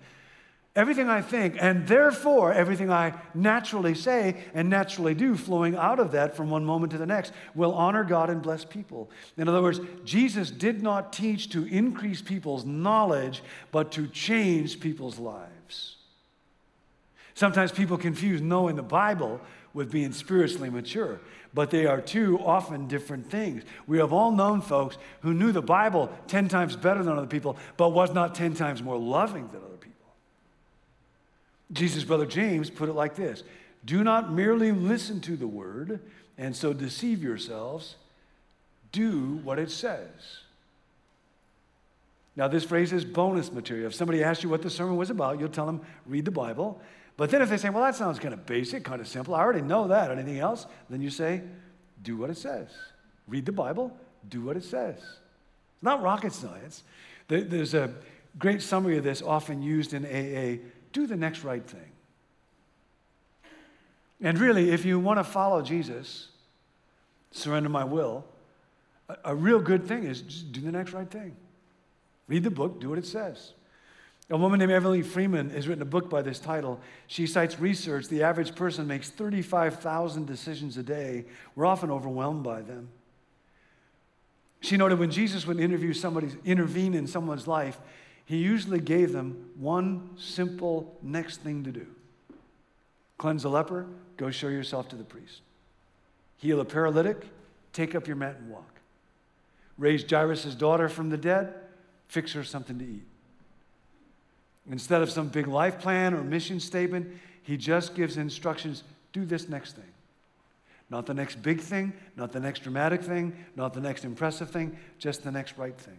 everything 0.76 1.08
I 1.08 1.22
think, 1.22 1.56
and 1.58 1.88
therefore 1.88 2.52
everything 2.52 2.90
I 2.90 3.14
naturally 3.32 3.94
say 3.94 4.44
and 4.52 4.68
naturally 4.68 5.14
do, 5.14 5.34
flowing 5.34 5.74
out 5.74 5.98
of 5.98 6.12
that 6.12 6.36
from 6.36 6.50
one 6.50 6.66
moment 6.66 6.92
to 6.92 6.98
the 6.98 7.06
next, 7.06 7.32
will 7.54 7.72
honor 7.72 8.04
God 8.04 8.28
and 8.28 8.42
bless 8.42 8.66
people. 8.66 9.10
In 9.38 9.48
other 9.48 9.62
words, 9.62 9.80
Jesus 10.04 10.50
did 10.50 10.82
not 10.82 11.10
teach 11.10 11.48
to 11.52 11.64
increase 11.64 12.20
people's 12.20 12.66
knowledge, 12.66 13.42
but 13.70 13.92
to 13.92 14.08
change 14.08 14.78
people's 14.78 15.18
lives. 15.18 15.96
Sometimes 17.34 17.72
people 17.72 17.96
confuse 17.96 18.40
knowing 18.40 18.76
the 18.76 18.82
Bible 18.82 19.40
with 19.74 19.90
being 19.90 20.12
spiritually 20.12 20.70
mature, 20.70 21.20
but 21.54 21.70
they 21.70 21.86
are 21.86 22.00
two 22.00 22.38
often 22.40 22.88
different 22.88 23.30
things. 23.30 23.62
We 23.86 23.98
have 23.98 24.12
all 24.12 24.30
known 24.30 24.60
folks 24.60 24.98
who 25.20 25.32
knew 25.32 25.52
the 25.52 25.62
Bible 25.62 26.10
10 26.28 26.48
times 26.48 26.76
better 26.76 27.02
than 27.02 27.16
other 27.16 27.26
people, 27.26 27.56
but 27.76 27.90
was 27.90 28.12
not 28.12 28.34
10 28.34 28.54
times 28.54 28.82
more 28.82 28.98
loving 28.98 29.48
than 29.48 29.62
other 29.62 29.76
people. 29.76 29.92
Jesus' 31.72 32.04
brother 32.04 32.26
James 32.26 32.68
put 32.68 32.88
it 32.88 32.94
like 32.94 33.16
this 33.16 33.44
Do 33.84 34.04
not 34.04 34.32
merely 34.32 34.72
listen 34.72 35.20
to 35.22 35.36
the 35.36 35.48
word 35.48 36.00
and 36.36 36.54
so 36.54 36.72
deceive 36.72 37.22
yourselves, 37.22 37.96
do 38.90 39.40
what 39.44 39.58
it 39.58 39.70
says. 39.70 40.40
Now, 42.34 42.48
this 42.48 42.64
phrase 42.64 42.92
is 42.92 43.04
bonus 43.04 43.52
material. 43.52 43.86
If 43.86 43.94
somebody 43.94 44.24
asks 44.24 44.42
you 44.42 44.48
what 44.48 44.62
the 44.62 44.70
sermon 44.70 44.96
was 44.96 45.10
about, 45.10 45.38
you'll 45.38 45.50
tell 45.50 45.66
them, 45.66 45.82
read 46.06 46.24
the 46.24 46.30
Bible. 46.30 46.80
But 47.16 47.30
then 47.30 47.42
if 47.42 47.50
they 47.50 47.56
say, 47.56 47.70
well, 47.70 47.82
that 47.84 47.94
sounds 47.94 48.18
kind 48.18 48.34
of 48.34 48.46
basic, 48.46 48.84
kind 48.84 49.00
of 49.00 49.08
simple, 49.08 49.34
I 49.34 49.40
already 49.40 49.62
know 49.62 49.88
that, 49.88 50.10
anything 50.10 50.38
else? 50.38 50.66
Then 50.88 51.00
you 51.00 51.10
say, 51.10 51.42
do 52.02 52.16
what 52.16 52.30
it 52.30 52.36
says. 52.36 52.68
Read 53.28 53.46
the 53.46 53.52
Bible, 53.52 53.96
do 54.28 54.42
what 54.42 54.56
it 54.56 54.64
says. 54.64 54.96
It's 54.96 55.82
not 55.82 56.02
rocket 56.02 56.32
science. 56.32 56.82
There's 57.28 57.74
a 57.74 57.92
great 58.38 58.62
summary 58.62 58.98
of 58.98 59.04
this 59.04 59.22
often 59.22 59.62
used 59.62 59.94
in 59.94 60.04
AA 60.04 60.62
do 60.92 61.06
the 61.06 61.16
next 61.16 61.42
right 61.42 61.64
thing. 61.64 61.90
And 64.20 64.38
really, 64.38 64.70
if 64.70 64.84
you 64.84 65.00
want 65.00 65.18
to 65.18 65.24
follow 65.24 65.62
Jesus, 65.62 66.28
surrender 67.32 67.68
my 67.68 67.84
will, 67.84 68.24
A, 69.24 69.34
real 69.34 69.58
good 69.58 69.86
thing 69.86 70.04
is 70.04 70.22
just 70.22 70.52
do 70.52 70.60
the 70.60 70.70
next 70.70 70.92
right 70.92 71.10
thing. 71.10 71.34
Read 72.28 72.44
the 72.44 72.50
book, 72.50 72.80
do 72.80 72.88
what 72.88 72.98
it 72.98 73.06
says. 73.06 73.52
A 74.30 74.36
woman 74.36 74.60
named 74.60 74.72
Evelyn 74.72 75.02
Freeman 75.02 75.50
has 75.50 75.68
written 75.68 75.82
a 75.82 75.86
book 75.86 76.08
by 76.08 76.22
this 76.22 76.38
title. 76.38 76.80
She 77.06 77.26
cites 77.26 77.58
research. 77.58 78.08
The 78.08 78.22
average 78.22 78.54
person 78.54 78.86
makes 78.86 79.10
35,000 79.10 80.26
decisions 80.26 80.76
a 80.76 80.82
day. 80.82 81.26
We're 81.54 81.66
often 81.66 81.90
overwhelmed 81.90 82.42
by 82.42 82.62
them. 82.62 82.88
She 84.60 84.76
noted 84.76 84.98
when 84.98 85.10
Jesus 85.10 85.46
would 85.46 85.58
interview 85.58 85.92
somebody, 85.92 86.28
intervene 86.44 86.94
in 86.94 87.06
someone's 87.06 87.48
life, 87.48 87.78
he 88.24 88.36
usually 88.36 88.80
gave 88.80 89.12
them 89.12 89.50
one 89.56 90.10
simple 90.16 90.96
next 91.02 91.38
thing 91.38 91.64
to 91.64 91.72
do 91.72 91.86
cleanse 93.18 93.44
a 93.44 93.48
leper, 93.48 93.86
go 94.16 94.32
show 94.32 94.48
yourself 94.48 94.88
to 94.88 94.96
the 94.96 95.04
priest. 95.04 95.42
Heal 96.38 96.58
a 96.58 96.64
paralytic, 96.64 97.28
take 97.72 97.94
up 97.94 98.08
your 98.08 98.16
mat 98.16 98.34
and 98.40 98.50
walk. 98.50 98.80
Raise 99.78 100.02
Jairus' 100.02 100.56
daughter 100.56 100.88
from 100.88 101.08
the 101.08 101.16
dead, 101.16 101.54
fix 102.08 102.32
her 102.32 102.42
something 102.42 102.80
to 102.80 102.84
eat. 102.84 103.04
Instead 104.70 105.02
of 105.02 105.10
some 105.10 105.28
big 105.28 105.48
life 105.48 105.80
plan 105.80 106.14
or 106.14 106.22
mission 106.22 106.60
statement, 106.60 107.08
he 107.42 107.56
just 107.56 107.94
gives 107.94 108.16
instructions 108.16 108.84
do 109.12 109.24
this 109.24 109.48
next 109.48 109.76
thing. 109.76 109.84
Not 110.88 111.06
the 111.06 111.14
next 111.14 111.42
big 111.42 111.60
thing, 111.60 111.92
not 112.16 112.32
the 112.32 112.40
next 112.40 112.60
dramatic 112.60 113.02
thing, 113.02 113.34
not 113.56 113.74
the 113.74 113.80
next 113.80 114.04
impressive 114.04 114.50
thing, 114.50 114.76
just 114.98 115.24
the 115.24 115.30
next 115.30 115.56
right 115.56 115.76
thing. 115.76 115.98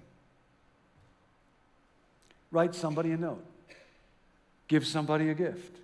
Write 2.51 2.75
somebody 2.75 3.11
a 3.11 3.17
note, 3.17 3.43
give 4.67 4.85
somebody 4.85 5.29
a 5.29 5.33
gift, 5.33 5.77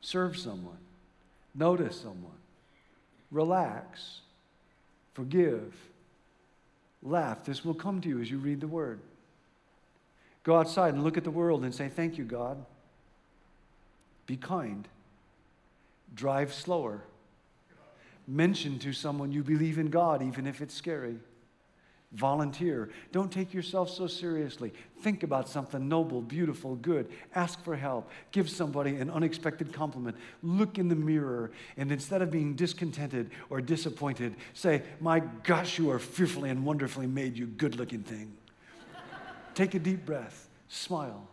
serve 0.00 0.36
someone, 0.38 0.78
notice 1.54 2.00
someone, 2.00 2.38
relax, 3.30 4.20
forgive, 5.12 5.74
laugh. 7.02 7.44
This 7.44 7.64
will 7.64 7.74
come 7.74 8.00
to 8.00 8.08
you 8.08 8.20
as 8.20 8.30
you 8.30 8.38
read 8.38 8.60
the 8.60 8.66
word. 8.66 9.00
Go 10.42 10.56
outside 10.56 10.94
and 10.94 11.04
look 11.04 11.16
at 11.16 11.24
the 11.24 11.30
world 11.30 11.64
and 11.64 11.74
say, 11.74 11.88
Thank 11.88 12.18
you, 12.18 12.24
God. 12.24 12.64
Be 14.26 14.36
kind. 14.36 14.86
Drive 16.14 16.54
slower. 16.54 17.02
Mention 18.26 18.78
to 18.80 18.92
someone 18.92 19.32
you 19.32 19.42
believe 19.42 19.78
in 19.78 19.90
God, 19.90 20.22
even 20.22 20.46
if 20.46 20.60
it's 20.60 20.74
scary. 20.74 21.16
Volunteer. 22.12 22.90
Don't 23.12 23.30
take 23.30 23.54
yourself 23.54 23.88
so 23.88 24.08
seriously. 24.08 24.72
Think 25.00 25.22
about 25.22 25.48
something 25.48 25.88
noble, 25.88 26.20
beautiful, 26.20 26.74
good. 26.76 27.08
Ask 27.36 27.62
for 27.62 27.76
help. 27.76 28.10
Give 28.32 28.50
somebody 28.50 28.96
an 28.96 29.10
unexpected 29.10 29.72
compliment. 29.72 30.16
Look 30.42 30.78
in 30.78 30.88
the 30.88 30.96
mirror, 30.96 31.52
and 31.76 31.92
instead 31.92 32.20
of 32.20 32.30
being 32.30 32.54
discontented 32.54 33.30
or 33.48 33.60
disappointed, 33.60 34.34
say, 34.54 34.82
My 35.00 35.20
gosh, 35.20 35.78
you 35.78 35.90
are 35.90 36.00
fearfully 36.00 36.50
and 36.50 36.64
wonderfully 36.64 37.06
made, 37.06 37.36
you 37.36 37.46
good 37.46 37.76
looking 37.76 38.02
thing. 38.02 38.32
Take 39.60 39.74
a 39.74 39.78
deep 39.78 40.06
breath, 40.06 40.48
smile. 40.68 41.28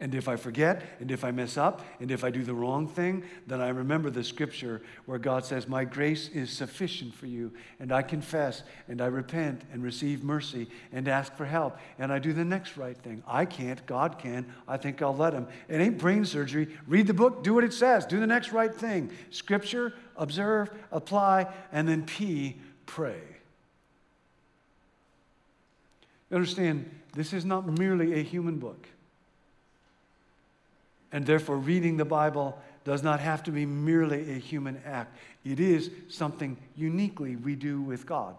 And 0.00 0.12
if 0.12 0.26
I 0.26 0.34
forget, 0.34 0.82
and 0.98 1.08
if 1.08 1.22
I 1.22 1.30
mess 1.30 1.56
up, 1.56 1.82
and 2.00 2.10
if 2.10 2.24
I 2.24 2.32
do 2.32 2.42
the 2.42 2.52
wrong 2.52 2.88
thing, 2.88 3.22
then 3.46 3.60
I 3.60 3.68
remember 3.68 4.10
the 4.10 4.24
scripture 4.24 4.82
where 5.06 5.20
God 5.20 5.44
says, 5.44 5.68
My 5.68 5.84
grace 5.84 6.30
is 6.30 6.50
sufficient 6.50 7.14
for 7.14 7.26
you. 7.26 7.52
And 7.78 7.92
I 7.92 8.02
confess, 8.02 8.64
and 8.88 9.00
I 9.00 9.06
repent, 9.06 9.62
and 9.72 9.84
receive 9.84 10.24
mercy, 10.24 10.68
and 10.90 11.06
ask 11.06 11.32
for 11.36 11.44
help. 11.44 11.78
And 12.00 12.12
I 12.12 12.18
do 12.18 12.32
the 12.32 12.44
next 12.44 12.76
right 12.76 12.98
thing. 12.98 13.22
I 13.24 13.44
can't, 13.44 13.86
God 13.86 14.18
can. 14.18 14.44
I 14.66 14.76
think 14.76 15.00
I'll 15.00 15.14
let 15.14 15.32
Him. 15.32 15.46
It 15.68 15.80
ain't 15.80 15.98
brain 15.98 16.24
surgery. 16.24 16.76
Read 16.88 17.06
the 17.06 17.14
book, 17.14 17.44
do 17.44 17.54
what 17.54 17.62
it 17.62 17.72
says, 17.72 18.04
do 18.04 18.18
the 18.18 18.26
next 18.26 18.50
right 18.50 18.74
thing. 18.74 19.12
Scripture, 19.30 19.94
observe, 20.16 20.70
apply, 20.90 21.46
and 21.70 21.88
then 21.88 22.04
P, 22.04 22.56
pray. 22.84 23.37
Understand, 26.30 26.90
this 27.14 27.32
is 27.32 27.44
not 27.44 27.66
merely 27.78 28.20
a 28.20 28.22
human 28.22 28.58
book. 28.58 28.86
And 31.10 31.24
therefore, 31.24 31.56
reading 31.56 31.96
the 31.96 32.04
Bible 32.04 32.60
does 32.84 33.02
not 33.02 33.20
have 33.20 33.42
to 33.44 33.50
be 33.50 33.64
merely 33.64 34.30
a 34.30 34.38
human 34.38 34.80
act. 34.84 35.16
It 35.44 35.58
is 35.58 35.90
something 36.08 36.56
uniquely 36.76 37.36
we 37.36 37.54
do 37.54 37.80
with 37.80 38.06
God. 38.06 38.34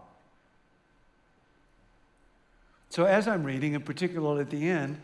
So, 2.90 3.04
as 3.04 3.28
I'm 3.28 3.44
reading, 3.44 3.74
and 3.74 3.84
particularly 3.84 4.40
at 4.40 4.50
the 4.50 4.68
end, 4.68 5.00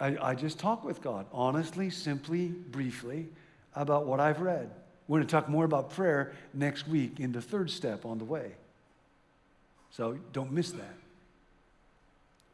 I, 0.00 0.16
I 0.20 0.34
just 0.34 0.58
talk 0.58 0.84
with 0.84 1.02
God, 1.02 1.26
honestly, 1.32 1.90
simply, 1.90 2.48
briefly, 2.48 3.28
about 3.74 4.06
what 4.06 4.20
I've 4.20 4.40
read. 4.40 4.70
We're 5.06 5.18
going 5.18 5.26
to 5.26 5.30
talk 5.30 5.48
more 5.48 5.64
about 5.64 5.90
prayer 5.90 6.34
next 6.52 6.86
week 6.86 7.20
in 7.20 7.32
the 7.32 7.40
third 7.40 7.70
step 7.70 8.04
on 8.04 8.18
the 8.18 8.24
way. 8.24 8.52
So, 9.90 10.18
don't 10.32 10.52
miss 10.52 10.70
that. 10.72 10.94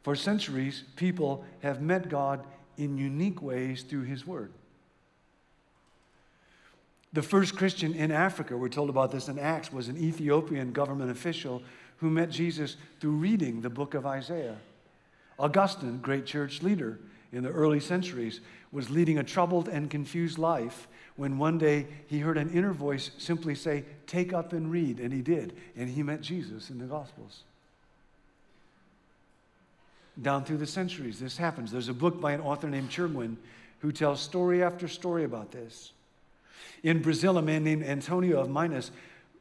For 0.04 0.14
centuries, 0.14 0.84
people 0.96 1.44
have 1.62 1.80
met 1.80 2.10
God 2.10 2.44
in 2.76 2.98
unique 2.98 3.40
ways 3.40 3.82
through 3.82 4.02
His 4.02 4.26
Word. 4.26 4.52
The 7.14 7.22
first 7.22 7.56
Christian 7.56 7.94
in 7.94 8.12
Africa, 8.12 8.56
we're 8.56 8.68
told 8.68 8.90
about 8.90 9.12
this 9.12 9.28
in 9.28 9.38
Acts, 9.38 9.72
was 9.72 9.88
an 9.88 9.96
Ethiopian 9.96 10.72
government 10.72 11.10
official 11.10 11.62
who 11.98 12.10
met 12.10 12.28
Jesus 12.28 12.76
through 13.00 13.12
reading 13.12 13.62
the 13.62 13.70
book 13.70 13.94
of 13.94 14.04
Isaiah. 14.04 14.58
Augustine, 15.38 15.98
great 15.98 16.26
church 16.26 16.62
leader 16.62 16.98
in 17.32 17.42
the 17.42 17.50
early 17.50 17.80
centuries, 17.80 18.40
was 18.72 18.90
leading 18.90 19.18
a 19.18 19.24
troubled 19.24 19.68
and 19.68 19.88
confused 19.88 20.36
life 20.36 20.86
when 21.16 21.38
one 21.38 21.56
day 21.56 21.86
he 22.08 22.18
heard 22.18 22.36
an 22.36 22.50
inner 22.50 22.72
voice 22.72 23.10
simply 23.16 23.54
say, 23.54 23.84
Take 24.06 24.34
up 24.34 24.52
and 24.52 24.70
read. 24.70 25.00
And 25.00 25.14
he 25.14 25.22
did. 25.22 25.56
And 25.76 25.88
he 25.88 26.02
met 26.02 26.20
Jesus 26.20 26.68
in 26.68 26.76
the 26.76 26.84
Gospels 26.84 27.44
down 30.20 30.44
through 30.44 30.58
the 30.58 30.66
centuries. 30.66 31.18
This 31.18 31.36
happens. 31.36 31.72
There's 31.72 31.88
a 31.88 31.94
book 31.94 32.20
by 32.20 32.32
an 32.32 32.40
author 32.40 32.68
named 32.68 32.90
Cherwin 32.90 33.36
who 33.80 33.92
tells 33.92 34.20
story 34.20 34.62
after 34.62 34.88
story 34.88 35.24
about 35.24 35.50
this. 35.50 35.92
In 36.82 37.02
Brazil, 37.02 37.38
a 37.38 37.42
man 37.42 37.64
named 37.64 37.82
Antonio 37.82 38.40
of 38.40 38.50
Minas 38.50 38.90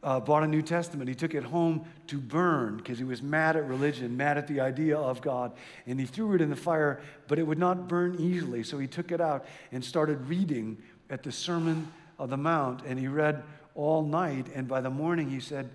uh, 0.02 0.20
bought 0.20 0.44
a 0.44 0.48
New 0.48 0.62
Testament. 0.62 1.08
He 1.08 1.16
took 1.16 1.34
it 1.34 1.44
home 1.44 1.86
to 2.08 2.18
burn 2.18 2.78
because 2.78 2.98
he 2.98 3.04
was 3.04 3.22
mad 3.22 3.56
at 3.56 3.66
religion, 3.68 4.18
mad 4.18 4.38
at 4.38 4.48
the 4.48 4.60
idea 4.60 4.98
of 4.98 5.22
God. 5.22 5.54
And 5.88 6.00
he 6.00 6.06
threw 6.06 6.36
it 6.36 6.42
in 6.42 6.50
the 6.50 6.56
fire, 6.56 7.02
but 7.28 7.40
it 7.40 7.44
would 7.44 7.60
not 7.60 7.88
burn 7.88 8.18
easily. 8.20 8.64
So 8.64 8.80
he 8.80 8.88
took 8.88 9.12
it 9.12 9.22
out 9.22 9.46
and 9.72 9.84
started 9.84 10.28
reading 10.28 10.78
at 11.10 11.24
the 11.24 11.32
Sermon 11.32 11.92
of 12.20 12.30
the 12.30 12.38
Mount. 12.38 12.82
And 12.86 13.00
he 13.00 13.08
read 13.08 13.44
all 13.76 14.04
night. 14.04 14.48
And 14.54 14.68
by 14.68 14.82
the 14.82 14.90
morning, 14.90 15.30
he 15.30 15.40
said, 15.40 15.70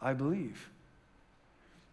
I 0.00 0.12
believe. 0.12 0.68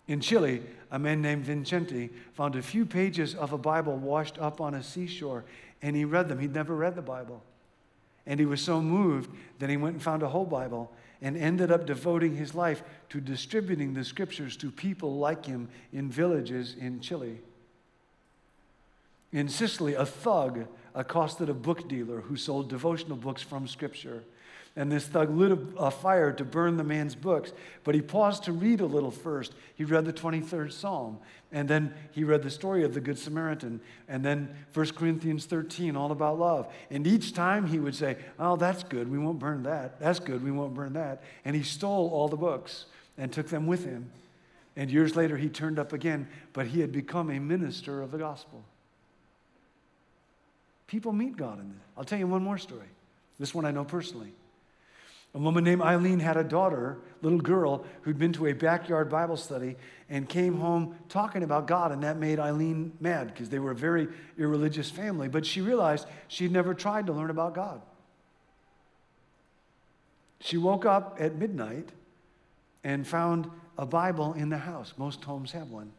In 0.10 0.22
Chile, 0.22 0.64
a 0.90 0.98
man 0.98 1.22
named 1.22 1.46
Vincente 1.46 2.10
found 2.34 2.56
a 2.56 2.64
few 2.64 2.84
pages 2.84 3.36
of 3.36 3.54
a 3.54 3.60
Bible 3.60 3.96
washed 3.96 4.40
up 4.40 4.60
on 4.60 4.74
a 4.74 4.82
seashore, 4.82 5.46
and 5.84 5.96
he 5.96 6.04
read 6.04 6.28
them. 6.28 6.40
He'd 6.40 6.52
never 6.52 6.76
read 6.76 6.96
the 6.96 7.04
Bible. 7.04 7.44
And 8.26 8.40
he 8.40 8.48
was 8.48 8.60
so 8.60 8.82
moved 8.82 9.30
that 9.60 9.70
he 9.70 9.78
went 9.78 9.94
and 9.94 10.04
found 10.04 10.24
a 10.24 10.30
whole 10.30 10.48
Bible 10.48 10.92
and 11.22 11.38
ended 11.38 11.72
up 11.72 11.86
devoting 11.86 12.36
his 12.36 12.56
life 12.56 12.82
to 13.10 13.22
distributing 13.22 13.94
the 13.94 14.04
scriptures 14.04 14.58
to 14.58 14.72
people 14.72 15.18
like 15.18 15.46
him 15.46 15.70
in 15.94 16.10
villages 16.10 16.76
in 16.80 17.02
Chile. 17.02 17.40
In 19.32 19.48
Sicily, 19.48 19.94
a 19.94 20.08
thug 20.08 20.66
accosted 20.96 21.50
a 21.50 21.54
book 21.54 21.88
dealer 21.88 22.22
who 22.22 22.36
sold 22.36 22.68
devotional 22.68 23.16
books 23.16 23.44
from 23.44 23.68
scripture. 23.68 24.24
And 24.80 24.90
this 24.90 25.06
thug 25.06 25.30
lit 25.36 25.52
a, 25.78 25.92
fire 25.92 26.32
to 26.32 26.46
burn 26.46 26.78
the 26.78 26.86
man's 26.86 27.14
books. 27.14 27.52
But 27.84 27.96
he 27.96 28.02
paused 28.02 28.46
to 28.46 28.54
read 28.54 28.80
a 28.80 28.86
little 28.86 29.12
first. 29.12 29.54
He 29.76 29.84
read 29.84 30.06
the 30.06 30.14
23rd 30.14 30.72
Psalm. 30.72 31.20
And 31.52 31.68
then 31.68 31.94
he 32.12 32.24
read 32.24 32.44
the 32.44 32.50
story 32.50 32.86
of 32.86 32.94
the 32.94 33.02
Good 33.02 33.20
Samaritan. 33.20 33.82
And 34.08 34.24
then 34.24 34.56
1 34.74 34.92
Corinthians 34.92 35.44
13, 35.44 35.98
all 35.98 36.14
about 36.14 36.40
love. 36.40 36.72
And 36.90 37.06
each 37.06 37.34
time 37.34 37.68
he 37.68 37.78
would 37.78 37.94
say, 37.94 38.20
Oh, 38.40 38.56
that's 38.56 38.84
good. 38.84 39.12
We 39.12 39.20
won't 39.20 39.38
burn 39.38 39.64
that. 39.64 40.00
That's 40.00 40.22
good. 40.22 40.42
We 40.42 40.52
won't 40.52 40.74
burn 40.74 40.94
that. 40.94 41.24
And 41.44 41.58
he 41.58 41.64
stole 41.64 42.10
all 42.14 42.30
the 42.30 42.38
books 42.38 42.86
and 43.18 43.34
took 43.34 43.50
them 43.50 43.68
with 43.68 43.84
him. 43.84 44.10
And 44.78 44.90
years 44.90 45.14
later, 45.14 45.36
he 45.36 45.50
turned 45.50 45.78
up 45.78 45.92
again, 45.92 46.30
but 46.54 46.68
he 46.68 46.80
had 46.80 46.94
become 46.94 47.30
a 47.30 47.40
minister 47.40 48.02
of 48.02 48.12
the 48.12 48.18
gospel. 48.18 48.64
People 50.88 51.12
meet 51.12 51.36
God 51.36 51.60
in 51.60 51.68
this. 51.68 51.84
I'll 51.98 52.06
tell 52.06 52.18
you 52.18 52.28
one 52.28 52.44
more 52.44 52.58
story. 52.58 52.88
This 53.40 53.54
one 53.54 53.66
I 53.66 53.72
know 53.72 53.84
personally. 53.84 54.32
A 55.36 55.38
woman 55.38 55.64
named 55.64 55.82
Eileen 55.82 56.20
had 56.20 56.38
a 56.38 56.44
daughter, 56.44 56.98
little 57.22 57.40
girl, 57.40 57.86
who'd 58.02 58.18
been 58.18 58.34
to 58.34 58.48
a 58.48 58.54
backyard 58.54 59.10
Bible 59.10 59.38
study 59.38 59.76
and 60.10 60.28
came 60.28 60.56
home 60.58 60.96
talking 61.08 61.44
about 61.44 61.68
God, 61.68 61.92
and 61.92 62.04
that 62.04 62.18
made 62.18 62.40
Eileen 62.40 62.94
mad 63.00 63.28
because 63.28 63.50
they 63.50 63.60
were 63.60 63.72
a 63.72 63.76
very 63.76 64.08
irreligious 64.40 64.90
family. 64.90 65.28
But 65.28 65.46
she 65.46 65.62
realized 65.62 66.08
she'd 66.28 66.52
never 66.52 66.74
tried 66.74 67.06
to 67.06 67.14
learn 67.14 67.30
about 67.30 67.54
God. 67.54 67.82
She 70.40 70.58
woke 70.58 70.86
up 70.86 71.18
at 71.20 71.36
midnight 71.36 71.90
and 72.84 73.06
found 73.06 73.50
a 73.78 73.86
Bible 73.86 74.34
in 74.34 74.50
the 74.50 74.58
house. 74.58 74.94
Most 74.98 75.24
homes 75.24 75.52
have 75.52 75.70
one. 75.70 75.92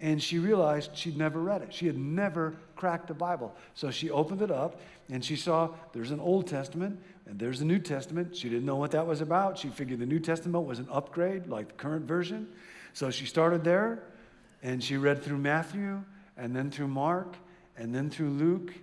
And 0.00 0.22
she 0.22 0.38
realized 0.38 0.96
she'd 0.96 1.16
never 1.16 1.40
read 1.40 1.62
it. 1.62 1.72
She 1.74 1.86
had 1.86 1.96
never 1.96 2.54
cracked 2.76 3.08
the 3.08 3.14
Bible. 3.14 3.54
So 3.74 3.90
she 3.90 4.10
opened 4.10 4.42
it 4.42 4.50
up 4.50 4.80
and 5.10 5.24
she 5.24 5.36
saw 5.36 5.70
there's 5.92 6.10
an 6.10 6.20
Old 6.20 6.46
Testament 6.46 7.00
and 7.26 7.38
there's 7.38 7.58
the 7.58 7.64
New 7.64 7.78
Testament. 7.78 8.36
She 8.36 8.48
didn't 8.48 8.66
know 8.66 8.76
what 8.76 8.90
that 8.90 9.06
was 9.06 9.20
about. 9.20 9.58
She 9.58 9.68
figured 9.68 9.98
the 9.98 10.06
New 10.06 10.20
Testament 10.20 10.66
was 10.66 10.78
an 10.78 10.88
upgrade, 10.90 11.46
like 11.46 11.68
the 11.68 11.74
current 11.74 12.06
version. 12.06 12.48
So 12.92 13.10
she 13.10 13.26
started 13.26 13.64
there, 13.64 14.02
and 14.62 14.82
she 14.82 14.96
read 14.96 15.22
through 15.22 15.38
Matthew, 15.38 16.02
and 16.36 16.54
then 16.54 16.70
through 16.70 16.88
Mark, 16.88 17.36
and 17.76 17.94
then 17.94 18.10
through 18.10 18.30
Luke. 18.30 18.74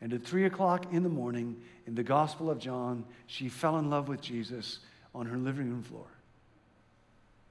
And 0.00 0.12
at 0.12 0.24
three 0.24 0.46
o'clock 0.46 0.92
in 0.92 1.02
the 1.02 1.10
morning, 1.10 1.60
in 1.86 1.94
the 1.94 2.02
Gospel 2.02 2.50
of 2.50 2.58
John, 2.58 3.04
she 3.26 3.48
fell 3.48 3.78
in 3.78 3.90
love 3.90 4.08
with 4.08 4.20
Jesus 4.20 4.78
on 5.14 5.26
her 5.26 5.36
living 5.36 5.68
room 5.68 5.82
floor 5.82 6.06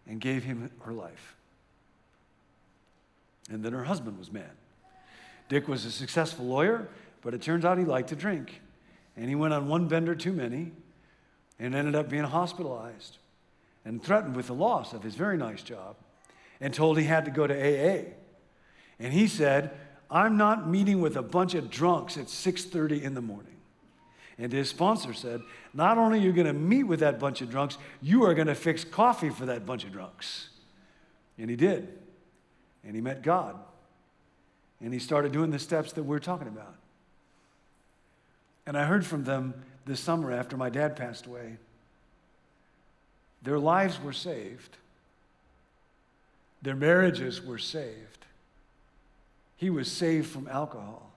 and 0.08 0.20
gave 0.20 0.44
him 0.44 0.72
her 0.82 0.94
life. 0.94 1.36
And 3.52 3.64
then 3.64 3.74
her 3.74 3.84
husband 3.84 4.18
was 4.18 4.32
mad. 4.32 4.52
Dick 5.48 5.68
was 5.68 5.86
a 5.86 5.92
successful 5.92 6.46
lawyer, 6.46 6.88
but 7.22 7.34
it 7.34 7.42
turns 7.42 7.66
out 7.66 7.78
he 7.78 7.86
liked 7.86 8.10
to 8.10 8.16
drink. 8.16 8.62
And 9.20 9.28
he 9.28 9.36
went 9.36 9.54
on 9.54 9.68
one 9.68 9.90
bender 9.90 10.16
too 10.16 10.32
many 10.32 10.72
and 11.60 11.76
ended 11.76 11.94
up 11.94 12.08
being 12.08 12.24
hospitalized 12.24 13.18
and 13.84 14.02
threatened 14.02 14.34
with 14.34 14.48
the 14.48 14.54
loss 14.54 14.94
of 14.94 15.04
his 15.04 15.16
very 15.16 15.36
nice 15.36 15.62
job 15.62 15.98
and 16.62 16.74
told 16.74 16.98
he 16.98 17.04
had 17.04 17.26
to 17.26 17.32
go 17.32 17.46
to 17.46 17.54
AA. 17.54 18.14
And 18.98 19.12
he 19.12 19.28
said, 19.28 19.72
I'm 20.10 20.38
not 20.38 20.70
meeting 20.70 21.02
with 21.02 21.18
a 21.18 21.22
bunch 21.22 21.54
of 21.54 21.70
drunks 21.70 22.18
at 22.18 22.28
6:30 22.28 23.04
in 23.04 23.14
the 23.14 23.22
morning. 23.22 23.58
And 24.38 24.54
his 24.54 24.70
sponsor 24.70 25.14
said, 25.14 25.42
Not 25.74 25.98
only 25.98 26.20
are 26.20 26.22
you 26.22 26.32
going 26.32 26.48
to 26.48 26.54
meet 26.54 26.84
with 26.84 27.02
that 27.02 27.20
bunch 27.20 27.42
of 27.42 27.50
drunks, 27.50 27.78
you 28.02 28.24
are 28.24 28.34
going 28.34 28.48
to 28.48 28.56
fix 28.56 28.86
coffee 28.86 29.30
for 29.30 29.46
that 29.48 29.66
bunch 29.66 29.84
of 29.84 29.92
drunks. 29.92 30.48
And 31.38 31.50
he 31.50 31.58
did. 31.58 31.90
And 32.86 32.96
he 32.96 33.02
met 33.02 33.22
God. 33.22 33.60
And 34.80 34.94
he 34.94 35.00
started 35.00 35.34
doing 35.34 35.52
the 35.52 35.60
steps 35.60 35.92
that 35.92 36.04
we're 36.04 36.20
talking 36.20 36.48
about. 36.48 36.79
And 38.70 38.78
I 38.78 38.86
heard 38.86 39.04
from 39.04 39.24
them 39.24 39.56
this 39.88 40.00
summer 40.00 40.32
after 40.32 40.56
my 40.56 40.70
dad 40.70 40.96
passed 40.96 41.26
away. 41.26 41.58
Their 43.42 43.58
lives 43.58 44.00
were 44.00 44.14
saved, 44.14 44.78
their 46.62 46.76
marriages 46.76 47.44
were 47.44 47.58
saved. 47.58 47.96
He 49.58 49.72
was 49.72 49.92
saved 49.92 50.28
from 50.28 50.48
alcohol, 50.48 51.10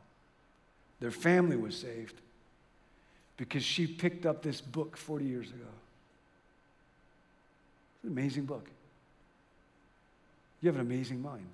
their 1.01 1.11
family 1.11 1.57
was 1.57 1.77
saved 1.77 2.15
because 3.37 3.63
she 3.63 3.87
picked 3.87 4.25
up 4.25 4.43
this 4.43 4.63
book 4.63 4.97
40 4.97 5.27
years 5.27 5.49
ago. 5.49 5.73
It's 7.97 8.05
an 8.05 8.13
amazing 8.13 8.47
book. 8.47 8.67
You 10.63 10.69
have 10.69 10.77
an 10.77 10.87
amazing 10.87 11.21
mind. 11.21 11.49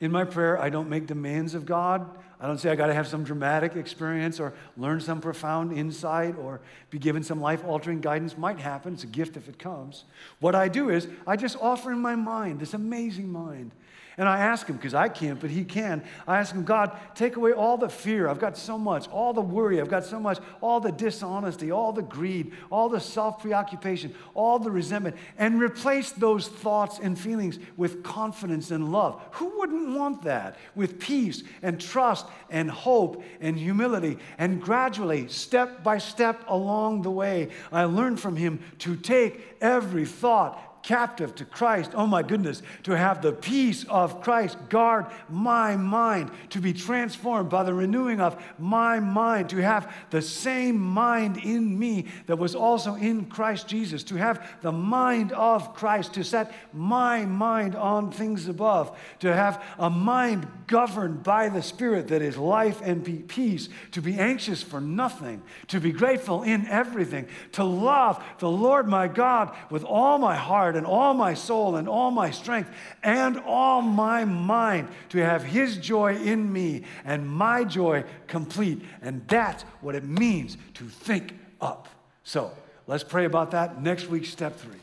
In 0.00 0.12
my 0.12 0.24
prayer, 0.24 0.60
I 0.60 0.68
don't 0.68 0.90
make 0.90 1.06
demands 1.06 1.54
of 1.54 1.64
God. 1.64 2.06
I 2.38 2.46
don't 2.46 2.58
say 2.58 2.70
I 2.70 2.76
got 2.76 2.88
to 2.88 2.94
have 2.94 3.06
some 3.06 3.24
dramatic 3.24 3.76
experience 3.76 4.38
or 4.38 4.52
learn 4.76 5.00
some 5.00 5.22
profound 5.22 5.72
insight 5.72 6.36
or 6.36 6.60
be 6.90 6.98
given 6.98 7.22
some 7.22 7.40
life 7.40 7.64
altering 7.64 8.02
guidance. 8.02 8.36
Might 8.36 8.58
happen. 8.58 8.92
It's 8.92 9.04
a 9.04 9.06
gift 9.06 9.38
if 9.38 9.48
it 9.48 9.58
comes. 9.58 10.04
What 10.38 10.54
I 10.54 10.68
do 10.68 10.90
is 10.90 11.08
I 11.26 11.36
just 11.36 11.56
offer 11.62 11.90
in 11.92 11.98
my 11.98 12.14
mind, 12.14 12.60
this 12.60 12.74
amazing 12.74 13.32
mind, 13.32 13.70
and 14.18 14.26
I 14.26 14.38
ask 14.38 14.66
him, 14.66 14.76
because 14.76 14.94
I 14.94 15.10
can't, 15.10 15.38
but 15.38 15.50
he 15.50 15.62
can. 15.62 16.02
I 16.26 16.38
ask 16.38 16.54
him, 16.54 16.64
God, 16.64 16.96
take 17.14 17.36
away 17.36 17.52
all 17.52 17.76
the 17.76 17.88
fear. 17.88 18.28
I've 18.28 18.38
got 18.38 18.56
so 18.56 18.78
much, 18.78 19.08
all 19.08 19.34
the 19.34 19.42
worry. 19.42 19.78
I've 19.78 19.90
got 19.90 20.04
so 20.04 20.18
much, 20.18 20.38
all 20.62 20.80
the 20.80 20.90
dishonesty, 20.90 21.70
all 21.70 21.92
the 21.92 22.02
greed, 22.02 22.52
all 22.70 22.88
the 22.88 22.98
self 22.98 23.42
preoccupation, 23.42 24.14
all 24.32 24.58
the 24.58 24.70
resentment, 24.70 25.16
and 25.36 25.60
replace 25.60 26.12
those 26.12 26.48
thoughts 26.48 26.98
and 27.02 27.18
feelings 27.18 27.58
with 27.76 28.02
confidence 28.02 28.70
and 28.70 28.90
love. 28.90 29.20
Who 29.32 29.58
wouldn't 29.58 29.94
want 29.94 30.22
that? 30.22 30.56
With 30.74 30.98
peace 30.98 31.42
and 31.62 31.78
trust 31.78 32.26
and 32.48 32.70
hope 32.70 33.22
and 33.42 33.58
humility. 33.58 34.18
And 34.38 34.62
gradually, 34.62 35.28
step 35.28 35.84
by 35.84 35.98
step 35.98 36.42
along 36.48 37.02
the 37.02 37.10
way, 37.10 37.50
I 37.70 37.84
learned 37.84 38.18
from 38.18 38.36
him 38.36 38.60
to 38.78 38.96
take 38.96 39.56
every 39.60 40.06
thought 40.06 40.58
captive 40.86 41.34
to 41.34 41.44
Christ. 41.44 41.90
Oh 41.94 42.06
my 42.06 42.22
goodness, 42.22 42.62
to 42.84 42.96
have 42.96 43.20
the 43.20 43.32
peace 43.32 43.84
of 43.88 44.22
Christ 44.22 44.56
guard 44.68 45.06
my 45.28 45.76
mind, 45.76 46.30
to 46.50 46.60
be 46.60 46.72
transformed 46.72 47.50
by 47.50 47.64
the 47.64 47.74
renewing 47.74 48.20
of 48.20 48.40
my 48.56 49.00
mind, 49.00 49.50
to 49.50 49.56
have 49.56 49.92
the 50.10 50.22
same 50.22 50.78
mind 50.78 51.38
in 51.38 51.76
me 51.76 52.06
that 52.26 52.38
was 52.38 52.54
also 52.54 52.94
in 52.94 53.24
Christ 53.24 53.66
Jesus, 53.66 54.04
to 54.04 54.14
have 54.14 54.48
the 54.62 54.70
mind 54.70 55.32
of 55.32 55.74
Christ, 55.74 56.14
to 56.14 56.22
set 56.22 56.54
my 56.72 57.24
mind 57.24 57.74
on 57.74 58.12
things 58.12 58.46
above, 58.46 58.96
to 59.18 59.34
have 59.34 59.62
a 59.80 59.90
mind 59.90 60.46
governed 60.68 61.24
by 61.24 61.48
the 61.48 61.62
Spirit 61.62 62.08
that 62.08 62.22
is 62.22 62.36
life 62.36 62.80
and 62.80 63.26
peace, 63.26 63.68
to 63.90 64.00
be 64.00 64.14
anxious 64.14 64.62
for 64.62 64.80
nothing, 64.80 65.42
to 65.66 65.80
be 65.80 65.90
grateful 65.90 66.44
in 66.44 66.64
everything, 66.68 67.26
to 67.52 67.64
love 67.64 68.22
the 68.38 68.48
Lord 68.48 68.86
my 68.86 69.08
God 69.08 69.52
with 69.68 69.82
all 69.82 70.18
my 70.18 70.36
heart 70.36 70.75
and 70.76 70.86
all 70.86 71.14
my 71.14 71.34
soul 71.34 71.76
and 71.76 71.88
all 71.88 72.10
my 72.10 72.30
strength 72.30 72.70
and 73.02 73.38
all 73.40 73.82
my 73.82 74.24
mind 74.24 74.88
to 75.08 75.18
have 75.18 75.42
His 75.42 75.76
joy 75.76 76.16
in 76.16 76.52
me 76.52 76.84
and 77.04 77.28
my 77.28 77.64
joy 77.64 78.04
complete. 78.26 78.82
And 79.02 79.26
that's 79.28 79.62
what 79.80 79.94
it 79.94 80.04
means 80.04 80.56
to 80.74 80.84
think 80.84 81.34
up. 81.60 81.88
So 82.24 82.52
let's 82.86 83.04
pray 83.04 83.24
about 83.24 83.52
that 83.52 83.82
next 83.82 84.08
week, 84.08 84.26
step 84.26 84.56
three. 84.56 84.76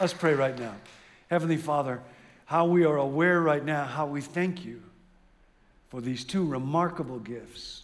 Let's 0.00 0.12
pray 0.12 0.34
right 0.34 0.58
now. 0.58 0.74
Heavenly 1.30 1.56
Father, 1.56 2.02
how 2.46 2.66
we 2.66 2.84
are 2.84 2.96
aware 2.96 3.40
right 3.40 3.64
now, 3.64 3.84
how 3.84 4.06
we 4.06 4.20
thank 4.20 4.64
you 4.64 4.82
for 5.88 6.00
these 6.00 6.24
two 6.24 6.44
remarkable 6.44 7.20
gifts 7.20 7.83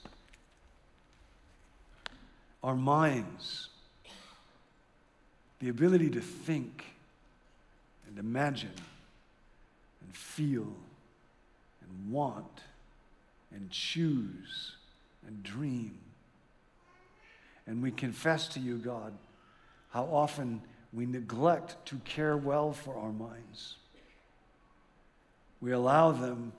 our 2.63 2.77
minds, 2.77 3.69
the 5.61 5.69
ability 5.69 6.11
to 6.11 6.21
think 6.21 6.85
and 8.07 8.19
imagine 8.19 8.73
and 10.03 10.15
feel 10.15 10.73
and 11.83 12.13
want 12.13 12.61
and 13.55 13.71
choose 13.71 14.77
and 15.27 15.43
dream. 15.43 15.99
And 17.67 17.83
we 17.83 17.91
confess 17.91 18.49
to 18.49 18.61
you, 18.61 18.77
God, 18.77 19.13
how 19.91 20.05
often 20.05 20.63
we 20.93 21.07
neglect 21.07 21.77
to 21.87 21.97
care 22.05 22.37
well 22.37 22.73
for 22.73 22.97
our 22.97 23.13
minds. 23.13 23.77
We 25.61 25.73
allow 25.73 26.11
them 26.13 26.53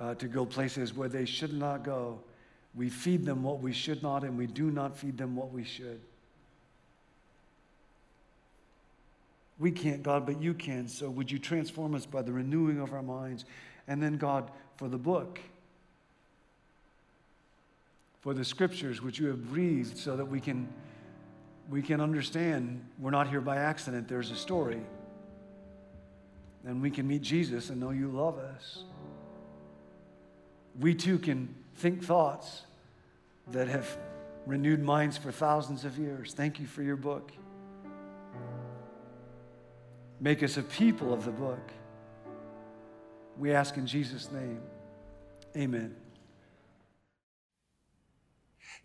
uh, 0.00 0.14
to 0.16 0.26
go 0.26 0.44
places 0.44 0.94
where 0.94 1.08
they 1.08 1.24
should 1.24 1.52
not 1.52 1.84
go 1.84 2.20
we 2.76 2.88
feed 2.88 3.24
them 3.24 3.42
what 3.42 3.60
we 3.60 3.72
should 3.72 4.02
not, 4.02 4.24
and 4.24 4.36
we 4.36 4.46
do 4.46 4.70
not 4.70 4.96
feed 4.96 5.16
them 5.16 5.36
what 5.36 5.52
we 5.52 5.64
should. 5.64 6.00
We 9.58 9.70
can't, 9.70 10.02
God, 10.02 10.26
but 10.26 10.42
you 10.42 10.52
can. 10.54 10.88
So 10.88 11.08
would 11.08 11.30
you 11.30 11.38
transform 11.38 11.94
us 11.94 12.06
by 12.06 12.22
the 12.22 12.32
renewing 12.32 12.80
of 12.80 12.92
our 12.92 13.02
minds? 13.02 13.44
And 13.86 14.02
then, 14.02 14.16
God, 14.16 14.50
for 14.76 14.88
the 14.88 14.98
book, 14.98 15.38
for 18.20 18.34
the 18.34 18.44
scriptures 18.44 19.00
which 19.00 19.18
you 19.20 19.28
have 19.28 19.48
breathed 19.50 19.96
so 19.96 20.16
that 20.16 20.24
we 20.24 20.40
can, 20.40 20.68
we 21.70 21.82
can 21.82 22.00
understand 22.00 22.84
we're 22.98 23.10
not 23.10 23.28
here 23.28 23.40
by 23.40 23.58
accident, 23.58 24.08
there's 24.08 24.32
a 24.32 24.36
story. 24.36 24.80
And 26.66 26.82
we 26.82 26.90
can 26.90 27.06
meet 27.06 27.22
Jesus 27.22 27.70
and 27.70 27.78
know 27.78 27.90
you 27.90 28.08
love 28.08 28.38
us. 28.38 28.82
We 30.80 30.94
too 30.94 31.18
can 31.18 31.54
think 31.74 32.02
thoughts 32.02 32.62
that 33.48 33.68
have 33.68 33.98
renewed 34.46 34.82
minds 34.82 35.16
for 35.16 35.32
thousands 35.32 35.84
of 35.84 35.98
years. 35.98 36.32
Thank 36.32 36.60
you 36.60 36.66
for 36.66 36.82
your 36.82 36.96
book. 36.96 37.32
Make 40.20 40.42
us 40.42 40.56
a 40.56 40.62
people 40.62 41.12
of 41.12 41.24
the 41.24 41.30
book. 41.30 41.70
We 43.36 43.52
ask 43.52 43.76
in 43.76 43.86
Jesus' 43.86 44.30
name. 44.30 44.60
Amen. 45.56 45.96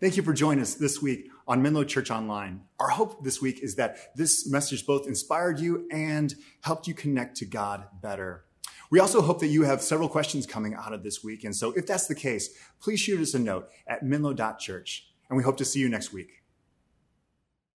Thank 0.00 0.16
you 0.16 0.22
for 0.22 0.32
joining 0.32 0.62
us 0.62 0.74
this 0.74 1.02
week 1.02 1.28
on 1.46 1.62
Menlo 1.62 1.84
Church 1.84 2.10
Online. 2.10 2.62
Our 2.78 2.88
hope 2.88 3.22
this 3.22 3.42
week 3.42 3.60
is 3.62 3.74
that 3.76 4.16
this 4.16 4.48
message 4.48 4.86
both 4.86 5.06
inspired 5.06 5.60
you 5.60 5.86
and 5.90 6.34
helped 6.62 6.88
you 6.88 6.94
connect 6.94 7.36
to 7.38 7.44
God 7.44 7.86
better. 8.00 8.44
We 8.90 8.98
also 8.98 9.20
hope 9.22 9.38
that 9.40 9.48
you 9.48 9.62
have 9.62 9.82
several 9.82 10.08
questions 10.08 10.46
coming 10.46 10.74
out 10.74 10.92
of 10.92 11.04
this 11.04 11.22
week. 11.22 11.44
And 11.44 11.54
so 11.54 11.72
if 11.72 11.86
that's 11.86 12.08
the 12.08 12.14
case, 12.14 12.50
please 12.80 12.98
shoot 12.98 13.20
us 13.20 13.34
a 13.34 13.38
note 13.38 13.68
at 13.86 14.02
menlo.church. 14.02 15.06
And 15.28 15.36
we 15.36 15.44
hope 15.44 15.56
to 15.58 15.64
see 15.64 15.78
you 15.78 15.88
next 15.88 16.12
week. 16.12 16.39